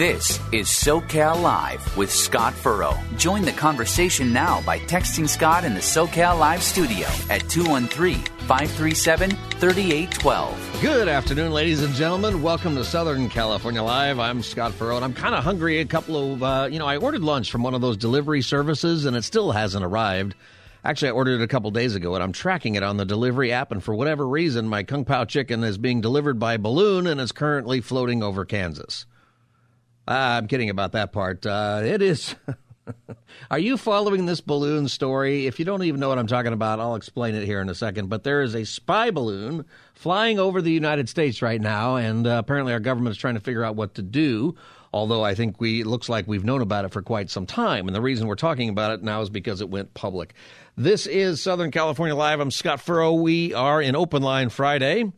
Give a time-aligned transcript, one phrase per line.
[0.00, 2.96] This is SoCal Live with Scott Furrow.
[3.18, 8.14] Join the conversation now by texting Scott in the SoCal Live studio at 213
[8.46, 10.78] 537 3812.
[10.80, 12.40] Good afternoon, ladies and gentlemen.
[12.40, 14.18] Welcome to Southern California Live.
[14.18, 15.80] I'm Scott Furrow, and I'm kind of hungry.
[15.80, 19.04] A couple of, uh, you know, I ordered lunch from one of those delivery services,
[19.04, 20.34] and it still hasn't arrived.
[20.82, 23.52] Actually, I ordered it a couple days ago, and I'm tracking it on the delivery
[23.52, 23.70] app.
[23.70, 27.32] And for whatever reason, my Kung Pao chicken is being delivered by balloon and is
[27.32, 29.04] currently floating over Kansas.
[30.10, 31.46] Uh, I'm kidding about that part.
[31.46, 32.34] Uh, it is.
[33.50, 35.46] Are you following this balloon story?
[35.46, 37.76] If you don't even know what I'm talking about, I'll explain it here in a
[37.76, 38.08] second.
[38.08, 42.40] But there is a spy balloon flying over the United States right now, and uh,
[42.42, 44.56] apparently our government is trying to figure out what to do.
[44.92, 47.86] Although I think we it looks like we've known about it for quite some time,
[47.86, 50.34] and the reason we're talking about it now is because it went public.
[50.76, 52.40] This is Southern California Live.
[52.40, 53.12] I'm Scott Furrow.
[53.12, 55.12] We are in Open Line Friday.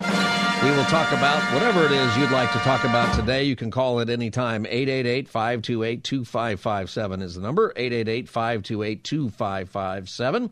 [0.63, 3.43] We will talk about whatever it is you'd like to talk about today.
[3.43, 4.65] You can call at any time.
[4.65, 7.73] 888 528 2557 is the number.
[7.75, 10.51] 888 528 2557.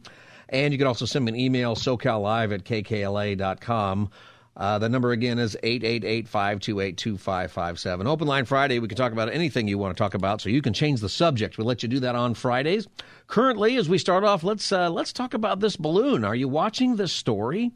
[0.49, 4.11] And you can also send me an email, socallive at kkla.com.
[4.57, 8.07] Uh, the number again is 888 528 2557.
[8.09, 10.61] Open Line Friday, we can talk about anything you want to talk about, so you
[10.61, 11.57] can change the subject.
[11.57, 12.89] We'll let you do that on Fridays.
[13.29, 16.25] Currently, as we start off, let's, uh, let's talk about this balloon.
[16.25, 17.71] Are you watching this story?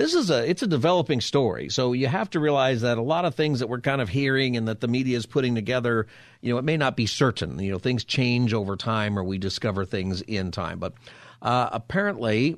[0.00, 1.68] This is a it's a developing story.
[1.68, 4.56] So you have to realize that a lot of things that we're kind of hearing
[4.56, 6.06] and that the media is putting together
[6.40, 7.58] you know it may not be certain.
[7.58, 10.78] You know things change over time or we discover things in time.
[10.78, 10.94] But
[11.42, 12.56] uh, apparently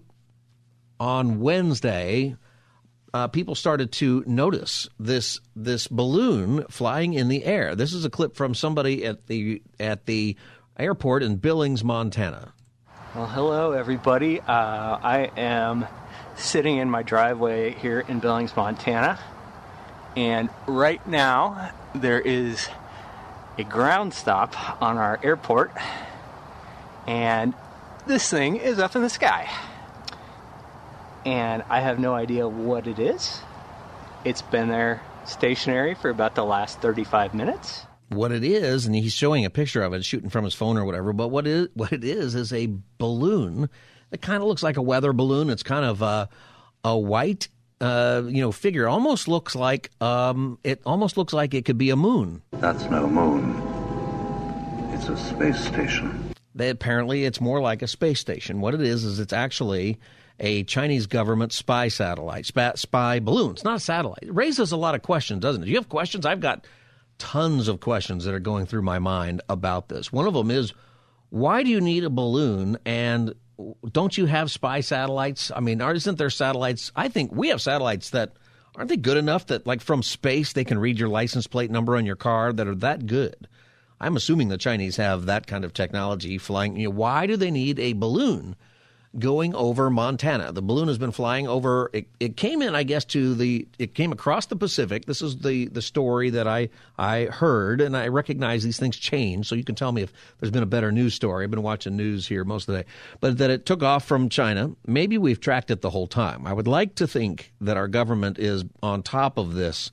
[1.01, 2.37] on wednesday
[3.13, 7.75] uh, people started to notice this this balloon flying in the air.
[7.75, 10.37] This is a clip from somebody at the at the
[10.79, 12.53] airport in billings montana.
[13.17, 14.41] Well hello everybody.
[14.41, 15.87] Uh, i am
[16.37, 19.19] sitting in my driveway here in Billings, Montana.
[20.17, 22.69] And right now, there is
[23.59, 25.73] a ground stop on our airport,
[27.07, 27.55] and
[28.07, 29.51] this thing is up in the sky.
[31.25, 33.41] And I have no idea what it is.
[34.25, 37.87] It's been there stationary for about the last 35 minutes.
[38.09, 40.85] What it is, and he's showing a picture of it, shooting from his phone or
[40.85, 43.71] whatever, but what, is, what it is is a balloon
[44.13, 45.51] it kind of looks like a weather balloon.
[45.51, 46.29] It's kind of a,
[46.85, 47.49] a white,
[47.81, 48.87] uh, you know, figure.
[48.87, 52.43] Almost looks like um, it almost looks like it could be a moon.
[52.53, 53.61] That's no moon.
[54.95, 56.33] It's a space station.
[56.55, 58.61] They, apparently, it's more like a space station.
[58.61, 59.99] What it is is it's actually
[60.39, 63.53] a Chinese government spy satellite, spy, spy balloon.
[63.53, 64.23] It's not a satellite.
[64.23, 65.67] It raises a lot of questions, doesn't it?
[65.67, 66.27] Do you have questions?
[66.27, 66.67] I've got
[67.19, 70.13] tons of questions that are going through my mind about this.
[70.13, 70.75] One of them is
[71.31, 73.35] why do you need a balloon and
[73.91, 75.51] don't you have spy satellites?
[75.55, 76.93] I mean, isn't there satellites?
[76.95, 78.33] I think we have satellites that
[78.75, 81.97] aren't they good enough that, like, from space, they can read your license plate number
[81.97, 83.49] on your car that are that good.
[84.01, 86.77] I'm assuming the Chinese have that kind of technology flying.
[86.77, 88.57] You know, why do they need a balloon
[89.19, 90.53] going over Montana.
[90.53, 91.91] The balloon has been flying over.
[91.93, 93.67] It, it, came in, I guess, to the.
[93.79, 95.05] It came across the Pacific.
[95.05, 99.49] This is the the story that I I heard, and I recognize these things change.
[99.49, 101.45] So you can tell me if there's been a better news story.
[101.45, 102.89] I've been watching news here most of the day,
[103.21, 104.71] but that it took off from China.
[104.87, 106.47] Maybe we've tracked it the whole time.
[106.47, 109.91] I would like to think that our government is on top of this.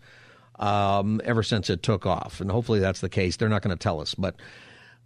[0.58, 3.38] Um, ever since it took off, and hopefully that's the case.
[3.38, 4.36] They're not going to tell us, but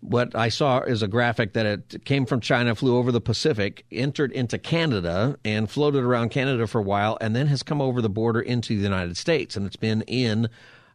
[0.03, 3.85] what I saw is a graphic that it came from China, flew over the Pacific,
[3.91, 8.01] entered into Canada, and floated around Canada for a while, and then has come over
[8.01, 9.55] the border into the United States.
[9.55, 10.49] And it's been in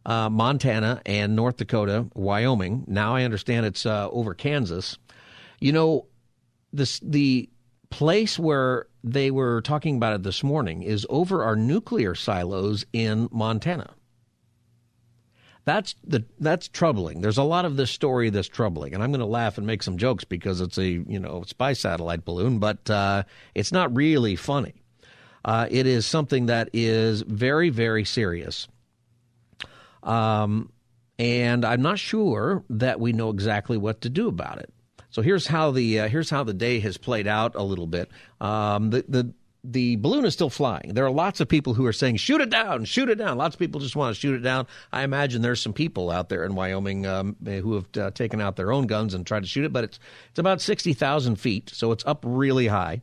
[0.05, 2.85] uh, Montana and North Dakota, Wyoming.
[2.87, 4.97] Now I understand it's uh, over Kansas.
[5.59, 6.05] You know,
[6.71, 7.49] this the
[7.89, 13.27] place where they were talking about it this morning is over our nuclear silos in
[13.31, 13.95] Montana.
[15.69, 17.21] That's the that's troubling.
[17.21, 19.83] There's a lot of this story that's troubling, and I'm going to laugh and make
[19.83, 23.21] some jokes because it's a you know spy satellite balloon, but uh,
[23.53, 24.73] it's not really funny.
[25.45, 28.67] Uh, it is something that is very very serious,
[30.01, 30.71] um,
[31.19, 34.73] and I'm not sure that we know exactly what to do about it.
[35.11, 38.09] So here's how the uh, here's how the day has played out a little bit.
[38.41, 39.33] Um, the the
[39.63, 40.93] the balloon is still flying.
[40.93, 43.37] There are lots of people who are saying, shoot it down, shoot it down.
[43.37, 44.67] Lots of people just want to shoot it down.
[44.93, 48.55] I imagine there's some people out there in Wyoming um, who have uh, taken out
[48.55, 51.91] their own guns and tried to shoot it, but it's, it's about 60,000 feet, so
[51.91, 53.01] it's up really high.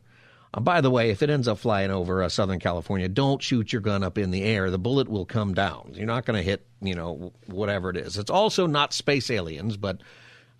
[0.53, 3.71] Uh, by the way, if it ends up flying over uh, Southern California, don't shoot
[3.71, 4.71] your gun up in the air.
[4.71, 5.91] The bullet will come down.
[5.93, 8.17] You're not going to hit, you know, whatever it is.
[8.17, 10.01] It's also not space aliens, but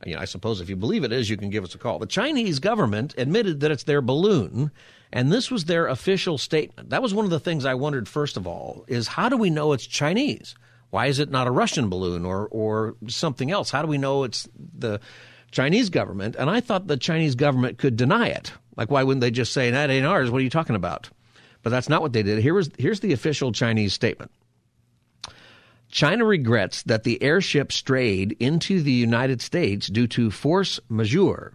[0.05, 1.97] you know, I suppose if you believe it is, you can give us a call.
[1.97, 4.71] The Chinese government admitted that it's their balloon,
[5.11, 6.89] and this was their official statement.
[6.89, 9.49] That was one of the things I wondered first of all is how do we
[9.49, 10.55] know it's Chinese?
[10.89, 13.71] Why is it not a Russian balloon or or something else?
[13.71, 14.99] How do we know it's the
[15.51, 16.35] Chinese government?
[16.37, 18.51] And I thought the Chinese government could deny it.
[18.75, 20.29] Like why wouldn't they just say that ain't ours?
[20.29, 21.09] What are you talking about?
[21.63, 22.39] But that's not what they did.
[22.39, 24.31] Here was here's the official Chinese statement.
[25.89, 31.53] China regrets that the airship strayed into the United States due to force majeure.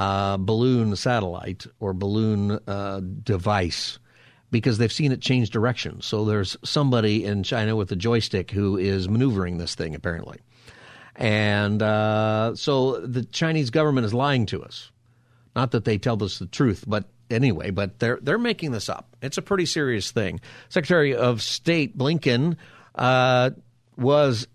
[0.00, 4.00] uh, balloon satellite or balloon uh, device
[4.50, 6.00] because they've seen it change direction.
[6.00, 10.38] So there's somebody in China with a joystick who is maneuvering this thing apparently,
[11.16, 14.90] and uh, so the Chinese government is lying to us.
[15.56, 19.16] Not that they tell us the truth, but anyway, but they're they're making this up.
[19.22, 20.40] It's a pretty serious thing.
[20.68, 22.56] Secretary of State Blinken
[22.94, 23.50] uh,
[23.96, 24.46] was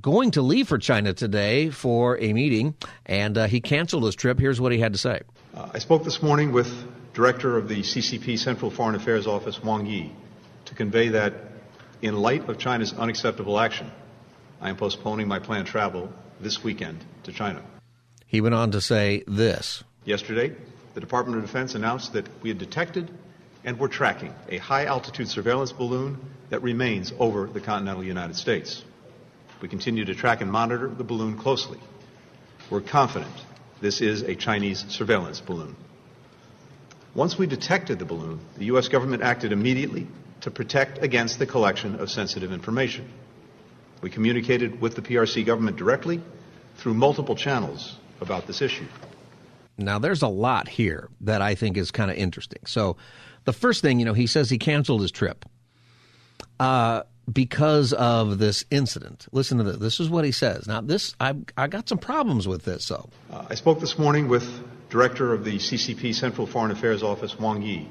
[0.00, 4.38] going to leave for China today for a meeting, and uh, he canceled his trip.
[4.38, 5.20] Here's what he had to say.
[5.54, 6.70] Uh, I spoke this morning with
[7.16, 10.12] Director of the CCP Central Foreign Affairs Office, Wang Yi,
[10.66, 11.32] to convey that
[12.02, 13.90] in light of China's unacceptable action,
[14.60, 17.62] I am postponing my planned travel this weekend to China.
[18.26, 19.82] He went on to say this.
[20.04, 20.54] Yesterday,
[20.92, 23.10] the Department of Defense announced that we had detected
[23.64, 26.18] and were tracking a high altitude surveillance balloon
[26.50, 28.84] that remains over the continental United States.
[29.62, 31.80] We continue to track and monitor the balloon closely.
[32.68, 33.32] We're confident
[33.80, 35.76] this is a Chinese surveillance balloon.
[37.16, 38.88] Once we detected the balloon, the U.S.
[38.88, 40.06] government acted immediately
[40.42, 43.08] to protect against the collection of sensitive information.
[44.02, 46.20] We communicated with the PRC government directly
[46.76, 48.84] through multiple channels about this issue.
[49.78, 52.60] Now, there's a lot here that I think is kind of interesting.
[52.66, 52.98] So,
[53.44, 55.46] the first thing, you know, he says he canceled his trip.
[56.60, 57.02] Uh,
[57.32, 59.26] because of this incident.
[59.32, 59.76] Listen to this.
[59.78, 60.66] This is what he says.
[60.68, 62.84] Now, this I I got some problems with this.
[62.84, 67.38] So uh, I spoke this morning with Director of the CCP Central Foreign Affairs Office,
[67.38, 67.88] Wang Yi,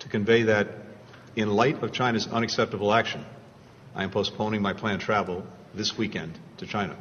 [0.00, 0.68] to convey that
[1.36, 3.24] in light of China's unacceptable action,
[3.94, 6.96] I am postponing my planned travel this weekend to China.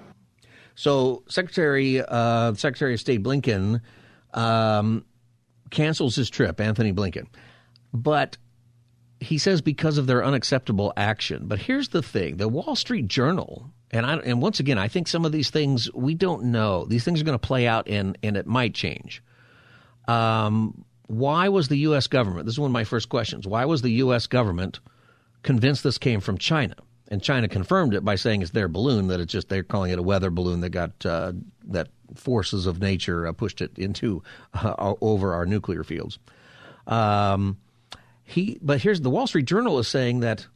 [0.75, 3.81] So Secretary uh, Secretary of State Blinken
[4.34, 5.06] um,
[5.69, 6.59] cancels his trip.
[6.59, 7.28] Antony Blinken,
[7.94, 8.38] but
[9.19, 11.44] he says because of their unacceptable action.
[11.47, 15.07] But here's the thing: the Wall Street Journal, and I, and once again, I think
[15.07, 16.85] some of these things we don't know.
[16.85, 19.21] These things are going to play out, and and it might change.
[20.07, 22.07] Um, why was the U.S.
[22.07, 22.45] government?
[22.45, 23.48] This is one of my first questions.
[23.48, 24.28] Why was the U.S.
[24.28, 24.80] government
[25.44, 26.76] convinced this came from China?
[27.10, 29.07] And China confirmed it by saying it's their balloon.
[29.07, 31.33] That it's just they're calling it a weather balloon that got uh,
[31.66, 36.18] that forces of nature uh, pushed it into uh, over our nuclear fields.
[36.88, 37.57] Um,
[38.24, 40.48] he, but here's the Wall Street Journal is saying that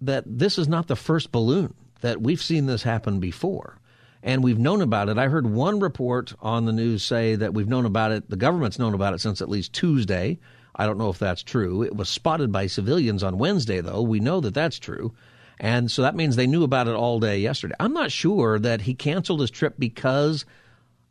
[0.00, 3.78] that this is not the first balloon that we've seen this happen before,
[4.24, 5.18] and we've known about it.
[5.18, 8.28] I heard one report on the news say that we've known about it.
[8.30, 10.38] The government's known about it since at least Tuesday.
[10.74, 11.82] I don't know if that's true.
[11.82, 14.00] It was spotted by civilians on Wednesday, though.
[14.00, 15.14] We know that that's true.
[15.60, 17.74] And so that means they knew about it all day yesterday.
[17.78, 20.46] I'm not sure that he canceled his trip because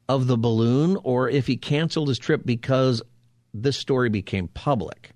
[0.10, 3.04] of the balloon or if he canceled his trip because
[3.54, 5.12] this story became public.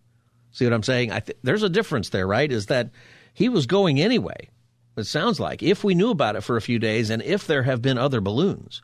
[0.51, 1.09] See what I'm saying?
[1.09, 2.49] Th- there's a difference there, right?
[2.49, 2.91] Is that
[3.33, 4.49] he was going anyway.
[4.97, 7.63] It sounds like if we knew about it for a few days and if there
[7.63, 8.81] have been other balloons,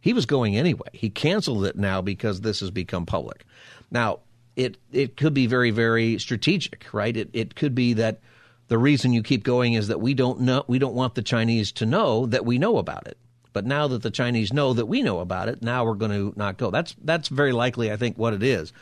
[0.00, 0.88] he was going anyway.
[0.92, 3.44] He canceled it now because this has become public.
[3.90, 4.18] Now,
[4.56, 7.16] it it could be very very strategic, right?
[7.16, 8.20] It it could be that
[8.68, 11.72] the reason you keep going is that we don't know, we don't want the Chinese
[11.72, 13.16] to know that we know about it.
[13.52, 16.32] But now that the Chinese know that we know about it, now we're going to
[16.36, 16.70] not go.
[16.70, 18.72] That's that's very likely, I think, what it is.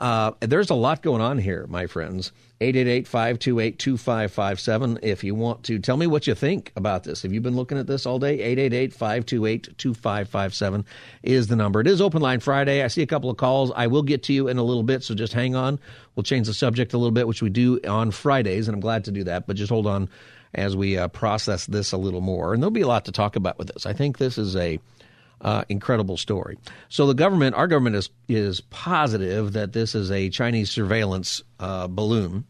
[0.00, 2.32] Uh, there's a lot going on here, my friends.
[2.62, 7.20] 888-528-2557 if you want to tell me what you think about this.
[7.22, 8.38] Have you been looking at this all day?
[8.88, 10.86] 888-528-2557
[11.22, 11.80] is the number.
[11.80, 12.82] It is Open Line Friday.
[12.82, 13.72] I see a couple of calls.
[13.76, 15.78] I will get to you in a little bit, so just hang on.
[16.14, 19.04] We'll change the subject a little bit, which we do on Fridays, and I'm glad
[19.04, 20.08] to do that, but just hold on
[20.54, 22.54] as we uh, process this a little more.
[22.54, 23.84] And there'll be a lot to talk about with this.
[23.84, 24.80] I think this is a
[25.40, 26.58] uh, incredible story.
[26.88, 31.88] So the government, our government is is positive that this is a Chinese surveillance uh,
[31.88, 32.44] balloon,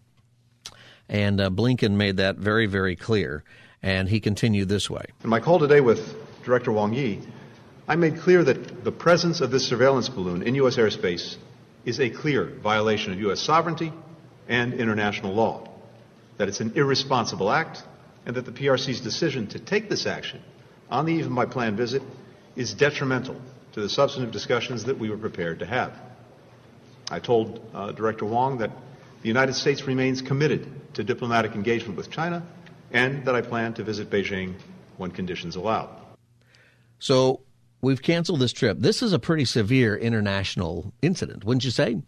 [1.09, 3.45] and uh, Blinken made that very very clear.
[3.83, 5.07] And he continued this way.
[5.25, 7.21] In my call today with Director Wang Yi,
[7.89, 10.77] I made clear that the presence of this surveillance balloon in U.S.
[10.77, 11.37] airspace
[11.87, 13.41] is a clear violation of U.S.
[13.41, 13.91] sovereignty
[14.49, 15.67] and international law,
[16.37, 17.83] that it's an irresponsible act,
[18.27, 20.43] and that the PRC's decision to take this action
[20.91, 22.03] on the eve of my planned visit
[22.61, 23.41] is detrimental
[23.73, 25.99] to the substantive discussions that we were prepared to have.
[27.11, 28.71] I told uh, Director Wang that
[29.23, 32.43] the United States remains committed to diplomatic engagement with China
[32.93, 34.57] and that I plan to visit Beijing
[34.99, 35.89] when conditions allow.
[36.99, 37.41] So
[37.81, 38.77] we've canceled this trip.
[38.79, 42.03] This is a pretty severe international incident, wouldn't you say?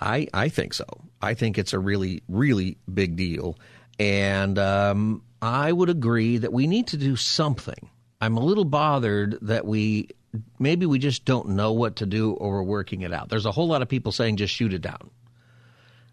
[0.00, 0.86] I, I think so.
[1.20, 3.58] I think it's a really, really big deal.
[3.98, 7.90] And um, I would agree that we need to do something
[8.20, 10.08] I'm a little bothered that we
[10.58, 13.28] maybe we just don't know what to do or we're working it out.
[13.28, 15.10] There's a whole lot of people saying just shoot it down.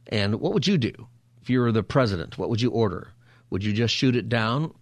[0.07, 0.93] And what would you do
[1.41, 2.37] if you were the president?
[2.37, 3.09] What would you order?
[3.49, 4.73] Would you just shoot it down?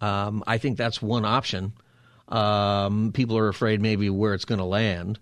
[0.00, 1.72] Um, I think that's one option.
[2.28, 5.18] Um, people are afraid maybe where it's going to land.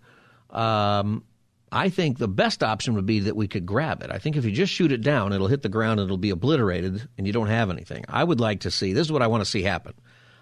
[0.49, 1.25] Um,
[1.73, 4.11] I think the best option would be that we could grab it.
[4.11, 6.31] I think if you just shoot it down, it'll hit the ground, and it'll be
[6.31, 8.05] obliterated, and you don't have anything.
[8.09, 9.95] I would like to see this is what I want to see happen.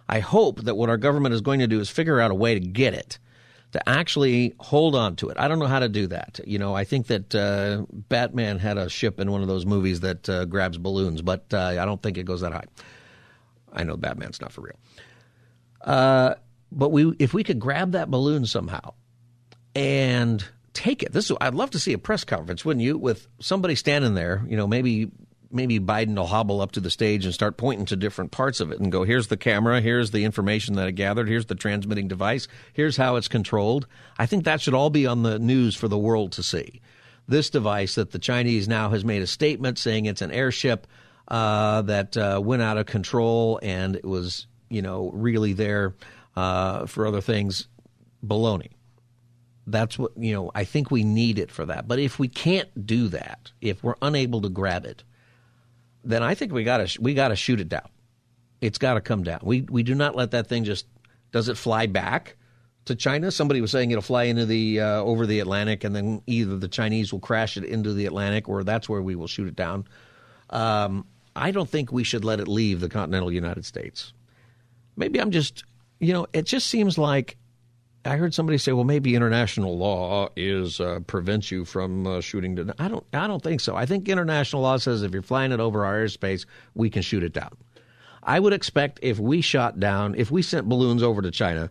[0.09, 2.55] I hope that what our government is going to do is figure out a way
[2.55, 3.19] to get it,
[3.73, 5.37] to actually hold on to it.
[5.39, 6.41] I don't know how to do that.
[6.47, 10.01] You know, I think that uh, Batman had a ship in one of those movies
[10.01, 12.65] that uh, grabs balloons, but uh, I don't think it goes that high.
[13.73, 14.79] I know Batman's not for real.
[15.83, 16.35] Uh,
[16.73, 18.95] but we, if we could grab that balloon somehow
[19.75, 23.29] and take it, this is, I'd love to see a press conference, wouldn't you, with
[23.41, 25.11] somebody standing there, you know, maybe
[25.51, 28.71] maybe Biden will hobble up to the stage and start pointing to different parts of
[28.71, 32.09] it and go, here's the camera, here's the information that I gathered, here's the transmitting
[32.09, 33.87] device, here's how it's controlled.
[34.19, 36.81] I think that should all be on the news for the world to see.
[37.27, 40.87] This device that the Chinese now has made a statement saying it's an airship
[41.29, 45.95] uh, that uh, went out of control and it was, you know, really there
[46.37, 47.69] uh, for other things.
[48.27, 48.71] Baloney.
[49.67, 51.87] That's what, you know, I think we need it for that.
[51.87, 55.05] But if we can't do that, if we're unable to grab it,
[56.05, 57.89] then I think we got to we got to shoot it down.
[58.61, 59.41] It's got to come down.
[59.43, 60.87] We we do not let that thing just
[61.33, 62.37] does it fly back
[62.87, 63.31] to China?
[63.31, 66.69] Somebody was saying it'll fly into the uh, over the Atlantic, and then either the
[66.69, 69.87] Chinese will crash it into the Atlantic, or that's where we will shoot it down.
[70.51, 74.13] Um, I don't think we should let it leave the continental United States.
[74.97, 75.63] Maybe I'm just,
[76.01, 77.37] you know, it just seems like
[78.09, 82.57] I heard somebody say, "Well, maybe international law is uh, prevents you from uh, shooting."
[82.57, 83.05] To, I don't.
[83.13, 83.77] I don't think so.
[83.77, 87.23] I think international law says if you're flying it over our airspace, we can shoot
[87.23, 87.57] it down.
[88.23, 91.71] I would expect if we shot down, if we sent balloons over to China,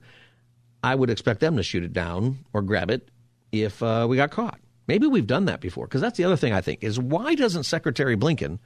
[0.84, 3.10] I would expect them to shoot it down or grab it
[3.52, 4.60] if uh, we got caught.
[4.88, 5.86] Maybe we've done that before.
[5.86, 8.60] Because that's the other thing I think is why doesn't Secretary Blinken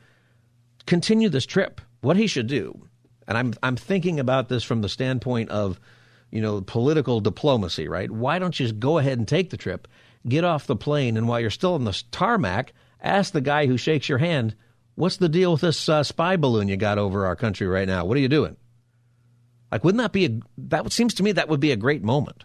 [0.86, 1.82] continue this trip?
[2.02, 2.88] What he should do,
[3.28, 5.80] and I'm I'm thinking about this from the standpoint of
[6.32, 8.10] you know, political diplomacy, right?
[8.10, 9.88] Why don't you just go ahead and take the trip,
[10.28, 13.78] get off the plane, and while you're still on the tarmac, ask the guy who
[13.78, 14.56] shakes your hand,
[14.96, 18.06] what's the deal with this uh, spy balloon you got over our country right now?
[18.06, 18.56] What are you doing?
[19.72, 22.44] Like, wouldn't that be a, that seems to me that would be a great moment.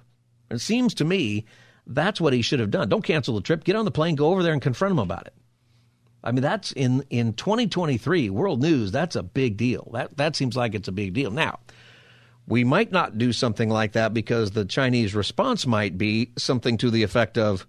[0.50, 1.44] It seems to me
[1.86, 2.88] that's what he should have done.
[2.88, 3.64] Don't cancel the trip.
[3.64, 5.34] Get on the plane, go over there and confront him about it.
[6.22, 8.90] I mean, that's in, in 2023 world news.
[8.90, 9.90] That's a big deal.
[9.92, 11.30] That, that seems like it's a big deal.
[11.30, 11.60] Now,
[12.46, 16.90] we might not do something like that because the Chinese response might be something to
[16.90, 17.66] the effect of,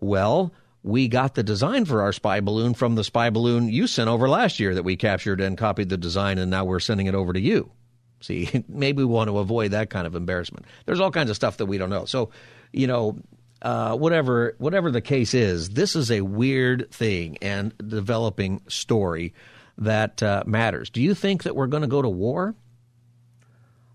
[0.00, 4.08] well, we got the design for our spy balloon from the spy balloon you sent
[4.08, 7.14] over last year that we captured and copied the design, and now we're sending it
[7.14, 7.70] over to you.
[8.20, 10.66] See, maybe we want to avoid that kind of embarrassment.
[10.84, 12.04] There's all kinds of stuff that we don't know.
[12.04, 12.30] So,
[12.72, 13.18] you know,
[13.62, 19.34] uh, whatever whatever the case is, this is a weird thing and developing story
[19.78, 20.88] that uh, matters.
[20.90, 22.54] Do you think that we're going to go to war?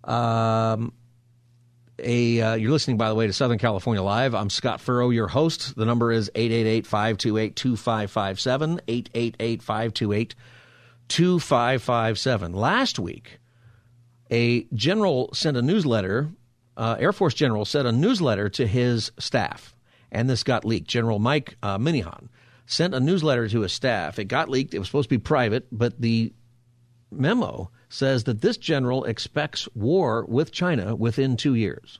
[0.03, 0.93] Um,
[2.03, 4.33] a uh, you're listening, by the way, to Southern California Live.
[4.33, 5.75] I'm Scott Furrow, your host.
[5.75, 8.81] The number is 888 528 2557.
[8.87, 10.35] 888 528
[11.07, 12.53] 2557.
[12.53, 13.39] Last week,
[14.29, 16.29] a general sent a newsletter,
[16.77, 19.75] uh, Air Force general sent a newsletter to his staff,
[20.11, 20.87] and this got leaked.
[20.87, 22.29] General Mike uh, Minihan
[22.65, 24.17] sent a newsletter to his staff.
[24.17, 24.73] It got leaked.
[24.73, 26.33] It was supposed to be private, but the
[27.11, 31.99] memo says that this general expects war with China within two years.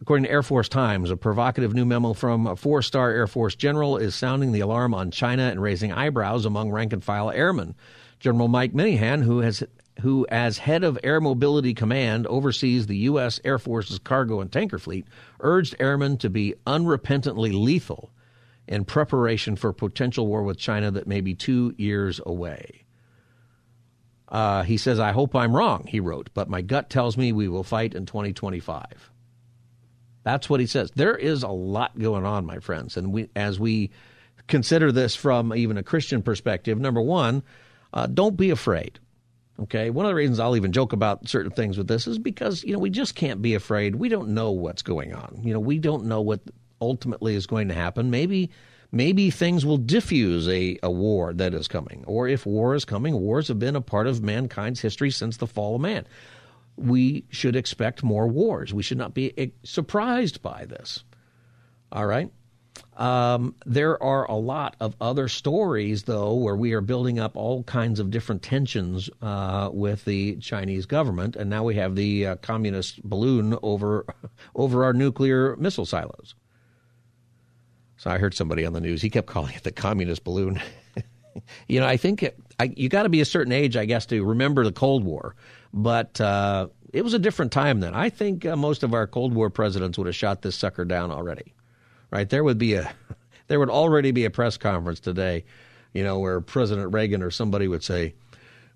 [0.00, 3.54] According to Air Force Times, a provocative new memo from a four star Air Force
[3.54, 7.74] general is sounding the alarm on China and raising eyebrows among rank and file airmen.
[8.18, 9.62] General Mike Minihan, who has
[10.00, 13.38] who, as head of Air Mobility Command, oversees the U.S.
[13.44, 15.06] Air Force's cargo and tanker fleet,
[15.40, 18.10] urged airmen to be unrepentantly lethal
[18.66, 22.84] in preparation for potential war with China that may be two years away.
[24.30, 27.48] Uh, he says, I hope I'm wrong, he wrote, but my gut tells me we
[27.48, 29.10] will fight in 2025.
[30.22, 30.90] That's what he says.
[30.94, 32.96] There is a lot going on, my friends.
[32.96, 33.90] And we, as we
[34.46, 37.42] consider this from even a Christian perspective, number one,
[37.92, 38.98] uh, don't be afraid.
[39.62, 39.90] Okay.
[39.90, 42.72] One of the reasons I'll even joke about certain things with this is because, you
[42.72, 43.96] know, we just can't be afraid.
[43.96, 45.40] We don't know what's going on.
[45.42, 46.40] You know, we don't know what
[46.80, 48.10] ultimately is going to happen.
[48.10, 48.50] Maybe
[48.92, 52.04] maybe things will diffuse a, a war that is coming.
[52.06, 55.46] Or if war is coming, wars have been a part of mankind's history since the
[55.46, 56.06] fall of man.
[56.76, 58.72] We should expect more wars.
[58.72, 61.04] We should not be surprised by this.
[61.92, 62.30] All right?
[62.96, 67.62] Um, there are a lot of other stories, though, where we are building up all
[67.62, 72.36] kinds of different tensions uh, with the Chinese government, and now we have the uh,
[72.36, 74.06] communist balloon over
[74.54, 76.34] over our nuclear missile silos.
[78.00, 79.02] So I heard somebody on the news.
[79.02, 80.58] He kept calling it the communist balloon.
[81.68, 84.06] you know, I think it, I, you got to be a certain age, I guess,
[84.06, 85.34] to remember the Cold War.
[85.74, 87.94] But uh, it was a different time then.
[87.94, 91.10] I think uh, most of our Cold War presidents would have shot this sucker down
[91.10, 91.52] already.
[92.10, 92.26] Right?
[92.26, 92.90] There would be a,
[93.48, 95.44] there would already be a press conference today,
[95.92, 98.14] you know, where President Reagan or somebody would say,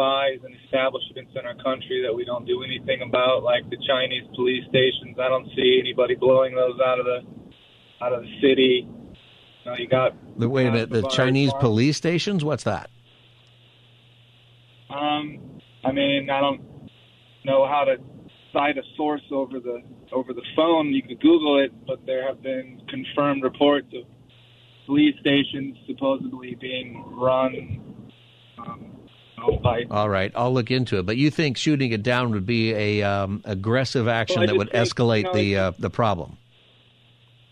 [0.00, 4.64] and establishments in our country that we don't do anything about, like the Chinese police
[4.68, 5.18] stations.
[5.20, 7.20] I don't see anybody blowing those out of the
[8.02, 8.88] out of the city.
[9.64, 10.90] You, know, you got the wait a minute.
[10.90, 11.60] The Chinese farm.
[11.60, 12.44] police stations.
[12.44, 12.90] What's that?
[14.88, 16.62] Um, I mean, I don't
[17.44, 17.96] know how to
[18.52, 19.82] cite a source over the
[20.12, 20.92] over the phone.
[20.92, 24.04] You could Google it, but there have been confirmed reports of
[24.86, 27.80] police stations supposedly being run
[28.58, 28.99] um,
[29.90, 31.06] all right, I'll look into it.
[31.06, 34.70] But you think shooting it down would be a um, aggressive action well, that would
[34.70, 36.36] think, escalate you know, the uh, the problem?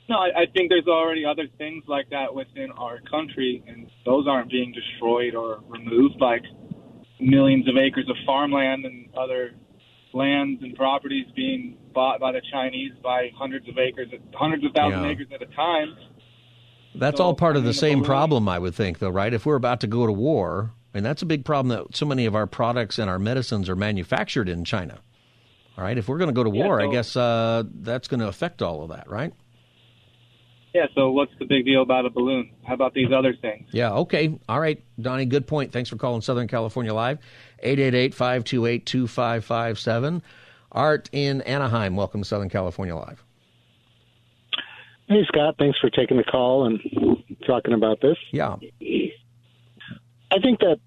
[0.09, 4.27] No, I, I think there's already other things like that within our country, and those
[4.27, 6.42] aren't being destroyed or removed, like
[7.20, 9.53] millions of acres of farmland and other
[10.14, 15.05] lands and properties being bought by the Chinese by hundreds of acres, hundreds of thousands
[15.05, 15.11] yeah.
[15.11, 15.96] acres at a time.
[16.94, 19.33] That's so, all part of the same problem, I would think, though, right?
[19.33, 22.27] If we're about to go to war, and that's a big problem that so many
[22.27, 24.99] of our products and our medicines are manufactured in China.
[25.79, 28.09] All right, if we're going to go to war, yeah, so, I guess uh, that's
[28.09, 29.33] going to affect all of that, right?
[30.75, 32.51] Yeah, so what's the big deal about a balloon?
[32.65, 33.69] How about these other things?
[33.71, 34.37] Yeah, okay.
[34.49, 35.71] All right, Donnie, good point.
[35.73, 37.21] Thanks for calling Southern California Live.
[37.65, 40.21] 888-528-2557.
[40.73, 43.23] Art in Anaheim, welcome to Southern California Live.
[45.09, 45.55] Hey, Scott.
[45.59, 46.81] Thanks for taking the call and
[47.47, 48.19] talking about this.
[48.31, 48.57] Yeah.
[50.31, 50.79] I think that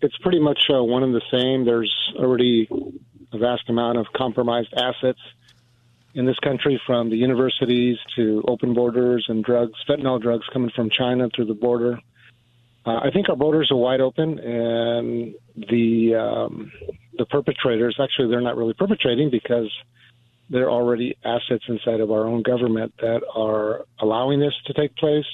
[0.00, 1.64] it's pretty much uh, one and the same.
[1.64, 2.68] There's already
[3.32, 5.20] a vast amount of compromised assets
[6.14, 10.88] in this country, from the universities to open borders and drugs, fentanyl drugs coming from
[10.88, 11.98] China through the border.
[12.86, 16.70] Uh, I think our borders are wide open, and the um,
[17.16, 19.72] the perpetrators actually they're not really perpetrating because
[20.50, 24.94] there are already assets inside of our own government that are allowing this to take
[24.96, 25.24] place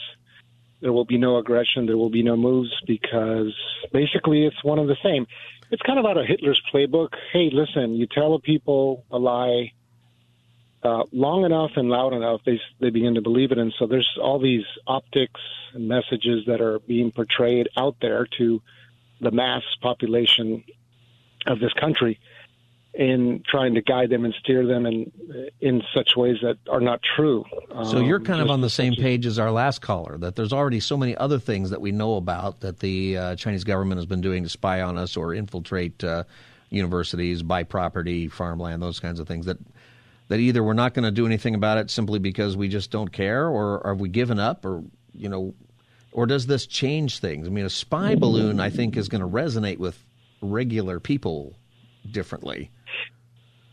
[0.80, 3.54] there will be no aggression, there will be no moves because
[3.92, 5.26] basically it's one of the same.
[5.70, 7.10] It's kind of out of Hitler's playbook.
[7.32, 9.72] Hey, listen, you tell people a lie
[10.82, 14.08] uh, long enough and loud enough, they they begin to believe it, and so there's
[14.20, 15.40] all these optics
[15.74, 18.62] and messages that are being portrayed out there to
[19.20, 20.64] the mass population
[21.46, 22.18] of this country
[22.92, 25.12] in trying to guide them and steer them in
[25.60, 27.44] in such ways that are not true.
[27.84, 30.52] So you're um, kind of on the same page as our last caller that there's
[30.52, 34.06] already so many other things that we know about that the uh, Chinese government has
[34.06, 36.24] been doing to spy on us or infiltrate uh,
[36.70, 39.58] universities, buy property, farmland, those kinds of things that
[40.28, 43.12] that either we're not going to do anything about it simply because we just don't
[43.12, 44.82] care or are we given up or
[45.14, 45.54] you know
[46.12, 47.46] or does this change things?
[47.46, 50.02] I mean, a spy balloon I think is going to resonate with
[50.40, 51.54] regular people
[52.10, 52.70] differently.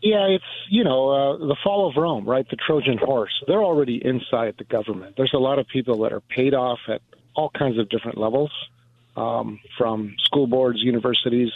[0.00, 2.48] Yeah, it's you know uh, the fall of Rome, right?
[2.48, 3.32] The Trojan horse.
[3.46, 5.14] They're already inside the government.
[5.16, 7.02] There's a lot of people that are paid off at
[7.34, 8.52] all kinds of different levels,
[9.16, 11.50] um, from school boards, universities,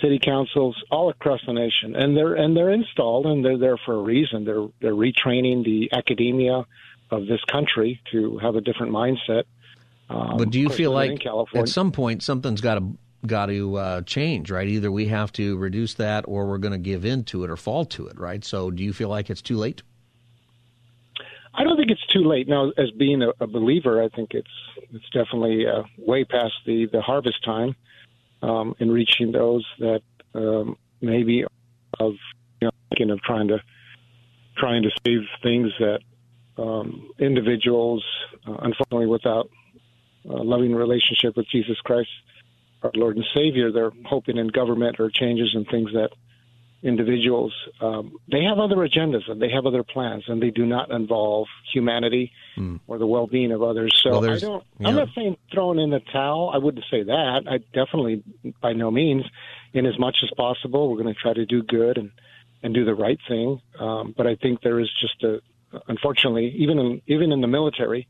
[0.00, 3.94] city councils, all across the nation, and they're and they're installed and they're there for
[3.94, 4.44] a reason.
[4.44, 6.66] They're they're retraining the academia
[7.10, 9.44] of this country to have a different mindset.
[10.08, 11.24] Um, but do you feel like
[11.54, 12.96] at some point something's got to
[13.26, 14.66] got to uh, change, right?
[14.66, 17.56] Either we have to reduce that or we're going to give in to it or
[17.56, 18.44] fall to it, right?
[18.44, 19.82] So do you feel like it's too late?
[21.54, 22.48] I don't think it's too late.
[22.48, 24.48] Now, as being a, a believer, I think it's
[24.92, 27.74] it's definitely uh, way past the, the harvest time
[28.42, 30.02] um, in reaching those that
[30.34, 31.44] um, maybe
[31.98, 32.12] of
[32.60, 33.60] you know thinking of trying to
[34.56, 36.00] trying to save things that
[36.58, 38.04] um, individuals,
[38.46, 39.48] uh, unfortunately, without
[40.28, 42.08] a loving relationship with Jesus Christ,
[42.86, 46.10] our Lord and Savior, they're hoping in government or changes and things that
[46.82, 50.90] individuals um, they have other agendas and they have other plans and they do not
[50.90, 52.78] involve humanity mm.
[52.86, 53.98] or the well-being of others.
[54.02, 56.50] So well, i don't i'm not saying throwing in the towel.
[56.54, 57.44] I wouldn't say that.
[57.48, 58.22] I definitely
[58.60, 59.24] by no means
[59.72, 62.10] in as much as possible we're going to try to do good and
[62.62, 63.60] and do the right thing.
[63.80, 65.40] Um, but i think there is just a
[65.88, 68.06] unfortunately even in even in the military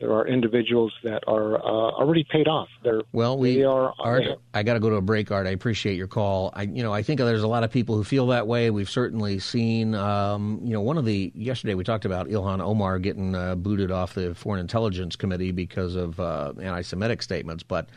[0.00, 2.68] there are individuals that are uh, already paid off.
[2.82, 3.92] They're, well, we they are.
[3.98, 5.46] Art, I got to go to a break, Art.
[5.46, 6.50] I appreciate your call.
[6.54, 8.70] I, you know, I think there's a lot of people who feel that way.
[8.70, 12.98] We've certainly seen, um, you know, one of the yesterday we talked about Ilhan Omar
[12.98, 17.62] getting uh, booted off the Foreign Intelligence Committee because of uh, anti-Semitic statements.
[17.62, 17.90] But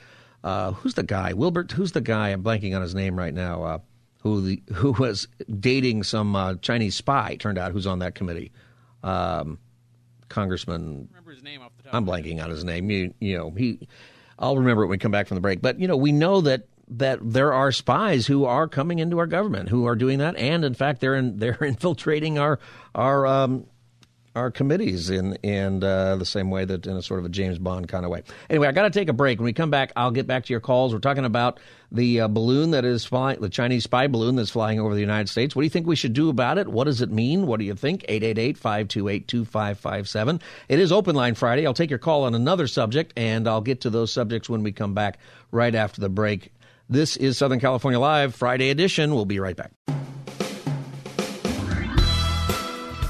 [0.43, 1.31] uh, who's the guy?
[1.31, 1.71] Wilbert.
[1.71, 2.29] Who's the guy?
[2.29, 3.63] I'm blanking on his name right now.
[3.63, 3.79] Uh,
[4.19, 5.27] who the, who was
[5.59, 7.37] dating some uh, Chinese spy?
[7.37, 8.51] Turned out who's on that committee.
[9.03, 9.59] Um,
[10.33, 11.09] Congressman.
[11.93, 12.89] I'm blanking on his name.
[12.89, 13.87] You, you know, he.
[14.39, 15.61] I'll remember it when we come back from the break.
[15.61, 19.27] But you know, we know that that there are spies who are coming into our
[19.27, 22.59] government who are doing that, and in fact, they're in, they're infiltrating our
[22.95, 23.67] our um,
[24.35, 27.59] our committees in in uh, the same way that in a sort of a James
[27.59, 28.23] Bond kind of way.
[28.49, 29.39] Anyway, I got to take a break.
[29.39, 30.93] When we come back, I'll get back to your calls.
[30.93, 31.59] We're talking about
[31.91, 35.29] the uh, balloon that is flying, the Chinese spy balloon that's flying over the United
[35.29, 35.55] States.
[35.55, 36.67] What do you think we should do about it?
[36.67, 37.45] What does it mean?
[37.45, 38.03] What do you think?
[38.09, 40.41] 888-528-2557.
[40.69, 41.67] It is Open Line Friday.
[41.67, 44.71] I'll take your call on another subject, and I'll get to those subjects when we
[44.71, 45.19] come back
[45.51, 46.51] right after the break.
[46.89, 49.13] This is Southern California Live, Friday edition.
[49.13, 49.71] We'll be right back.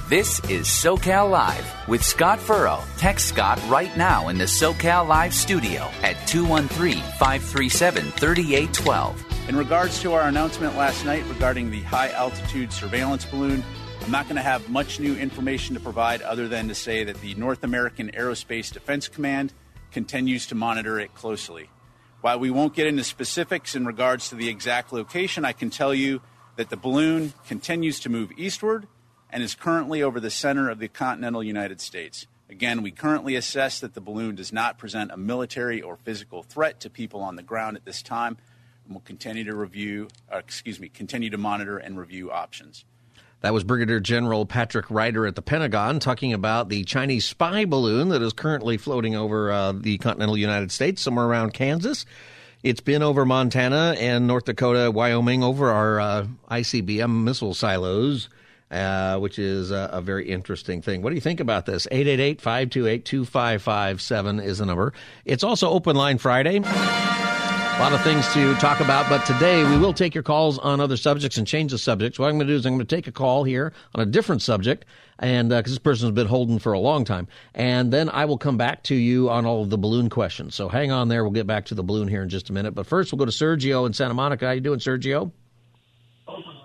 [0.10, 2.84] This is SoCal Live with Scott Furrow.
[2.98, 9.48] Text Scott right now in the SoCal Live studio at 213 537 3812.
[9.48, 13.64] In regards to our announcement last night regarding the high altitude surveillance balloon,
[14.02, 17.22] I'm not going to have much new information to provide other than to say that
[17.22, 19.54] the North American Aerospace Defense Command
[19.94, 21.70] continues to monitor it closely.
[22.20, 25.94] While we won't get into specifics in regards to the exact location, I can tell
[25.94, 26.20] you
[26.58, 28.86] that the balloon continues to move eastward
[29.34, 32.28] and is currently over the center of the continental United States.
[32.50, 36.80] Again, we currently assess that the balloon does not present a military or physical threat
[36.82, 38.38] to people on the ground at this time,
[38.86, 42.86] and we'll continue to review, uh, excuse me, continue to monitor and review options.
[43.42, 48.10] That was Brigadier General Patrick Ryder at the Pentagon talking about the Chinese spy balloon
[48.10, 52.06] that is currently floating over uh, the continental United States, somewhere around Kansas.
[52.62, 58.30] It's been over Montana and North Dakota, Wyoming, over our uh, ICBM missile silos
[58.74, 61.04] uh, which is a, a, very interesting thing.
[61.04, 61.88] What do you think about this?
[61.92, 64.94] 888 528 2557 is the number.
[65.26, 66.58] It's also Open Line Friday.
[66.58, 70.80] A lot of things to talk about, but today we will take your calls on
[70.80, 72.18] other subjects and change the subject.
[72.18, 74.06] What I'm going to do is I'm going to take a call here on a
[74.06, 74.86] different subject,
[75.20, 78.38] and because uh, this person's been holding for a long time, and then I will
[78.38, 80.56] come back to you on all of the balloon questions.
[80.56, 81.24] So hang on there.
[81.24, 82.74] We'll get back to the balloon here in just a minute.
[82.74, 84.46] But first, we'll go to Sergio in Santa Monica.
[84.46, 85.32] How you doing, Sergio?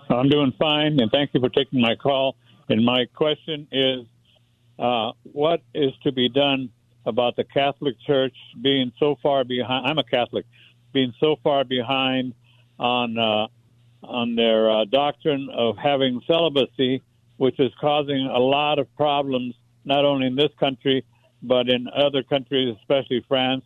[0.09, 2.35] I'm doing fine, and thank you for taking my call.
[2.67, 4.05] And my question is,
[4.77, 6.69] uh, what is to be done
[7.05, 9.87] about the Catholic Church being so far behind.
[9.87, 10.45] I'm a Catholic,
[10.93, 12.33] being so far behind
[12.77, 13.47] on uh,
[14.03, 17.01] on their uh, doctrine of having celibacy,
[17.37, 21.05] which is causing a lot of problems not only in this country
[21.41, 23.63] but in other countries, especially France,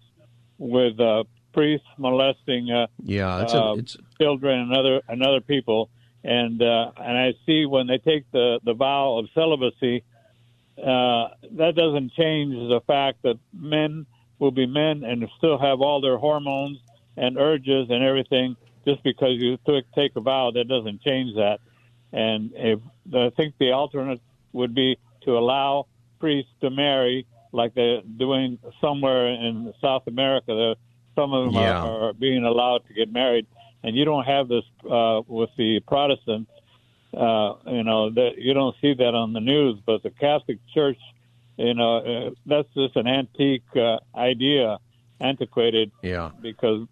[0.59, 5.41] with uh, priests molesting uh, yeah, it's uh, a, it's children and other and other
[5.41, 5.89] people.
[6.23, 10.03] And uh, and I see when they take the the vow of celibacy,
[10.77, 14.05] uh, that doesn't change the fact that men
[14.39, 16.79] will be men and still have all their hormones
[17.17, 18.55] and urges and everything.
[18.85, 21.59] Just because you took, take a vow, that doesn't change that.
[22.11, 22.79] And if
[23.13, 25.87] I think the alternate would be to allow
[26.19, 30.53] priests to marry like they're doing somewhere in South America.
[30.55, 30.75] There,
[31.15, 31.79] some of them Yeah.
[31.79, 33.45] are, are being allowed to get married,
[33.83, 36.51] and you don't have this uh, with the Protestants.
[37.15, 40.97] Uh, you know, that you don't see that on the news, but the Catholic Church,
[41.57, 44.79] you know, uh, that's just an antique uh, idea,
[45.21, 46.31] antiquated, yeah.
[46.41, 46.87] because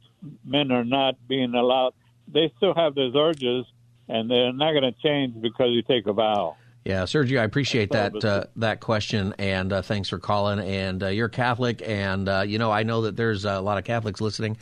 [0.45, 1.93] men are not being allowed.
[2.27, 3.65] They still have those urges,
[4.07, 6.55] and they're not going to change because you take a vow.
[6.85, 10.59] Yeah, Sergio, I appreciate that uh, that question, and uh, thanks for calling.
[10.59, 13.83] And uh, you're Catholic, and uh, you know I know that there's a lot of
[13.83, 14.57] Catholics listening.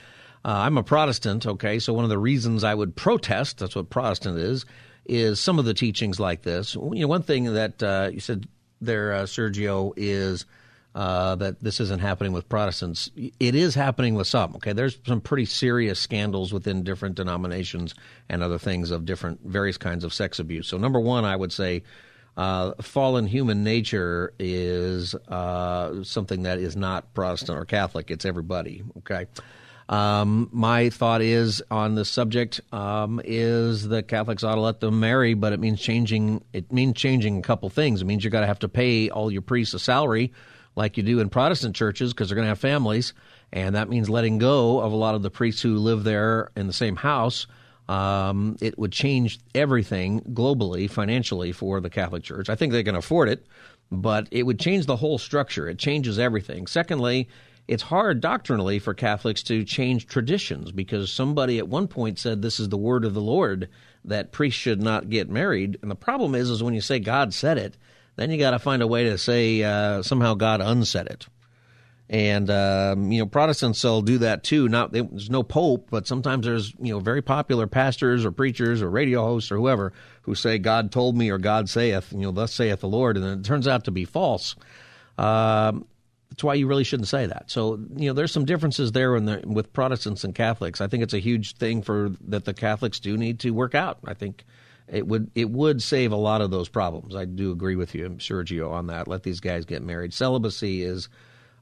[0.45, 4.37] Uh, I'm a Protestant, okay, so one of the reasons I would protest—that's what Protestant
[4.39, 6.75] is—is some of the teachings like this.
[6.75, 8.47] You know, one thing that uh, you said
[8.79, 10.45] there, uh, Sergio, is
[10.95, 13.09] uh, that this isn't happening with Protestants.
[13.15, 14.55] It is happening with some.
[14.55, 17.93] Okay, there's some pretty serious scandals within different denominations
[18.29, 20.67] and other things of different various kinds of sex abuse.
[20.67, 21.83] So number one, I would say.
[22.37, 28.09] Uh, fallen human nature is uh, something that is not Protestant or Catholic.
[28.09, 28.81] It's everybody.
[28.99, 29.25] Okay.
[29.89, 34.99] Um, my thought is on the subject um, is that Catholics ought to let them
[34.99, 36.43] marry, but it means changing.
[36.53, 38.01] It means changing a couple things.
[38.01, 40.31] It means you're going to have to pay all your priests a salary,
[40.75, 43.13] like you do in Protestant churches, because they're going to have families,
[43.51, 46.67] and that means letting go of a lot of the priests who live there in
[46.67, 47.47] the same house.
[47.87, 52.47] Um, it would change everything globally, financially for the Catholic Church.
[52.47, 53.47] I think they can afford it,
[53.91, 55.67] but it would change the whole structure.
[55.67, 56.67] It changes everything.
[56.67, 57.27] Secondly,
[57.69, 62.59] it's hard doctrinally for Catholics to change traditions because somebody at one point said this
[62.59, 63.69] is the word of the Lord
[64.05, 65.77] that priests should not get married.
[65.83, 67.77] And the problem is, is when you say God said it,
[68.15, 71.27] then you got to find a way to say uh, somehow God unsaid it.
[72.09, 74.67] And um, you know, Protestants will do that too.
[74.67, 78.89] Not there's no pope, but sometimes there's you know very popular pastors or preachers or
[78.89, 82.51] radio hosts or whoever who say God told me or God saith, you know, thus
[82.51, 84.55] saith the Lord, and it turns out to be false.
[85.19, 85.85] Um,
[86.29, 87.45] that's why you really shouldn't say that.
[87.47, 90.81] So you know, there's some differences there in the, with Protestants and Catholics.
[90.81, 93.99] I think it's a huge thing for that the Catholics do need to work out.
[94.05, 94.45] I think
[94.87, 97.15] it would it would save a lot of those problems.
[97.15, 99.07] I do agree with you, Sergio, on that.
[99.07, 100.13] Let these guys get married.
[100.13, 101.09] Celibacy is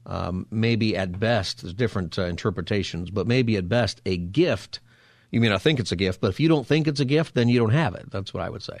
[0.08, 4.80] um, maybe at best, there's different uh, interpretations, but maybe at best a gift.
[5.30, 7.34] You may not think it's a gift, but if you don't think it's a gift,
[7.34, 8.10] then you don't have it.
[8.10, 8.78] That's what I would say.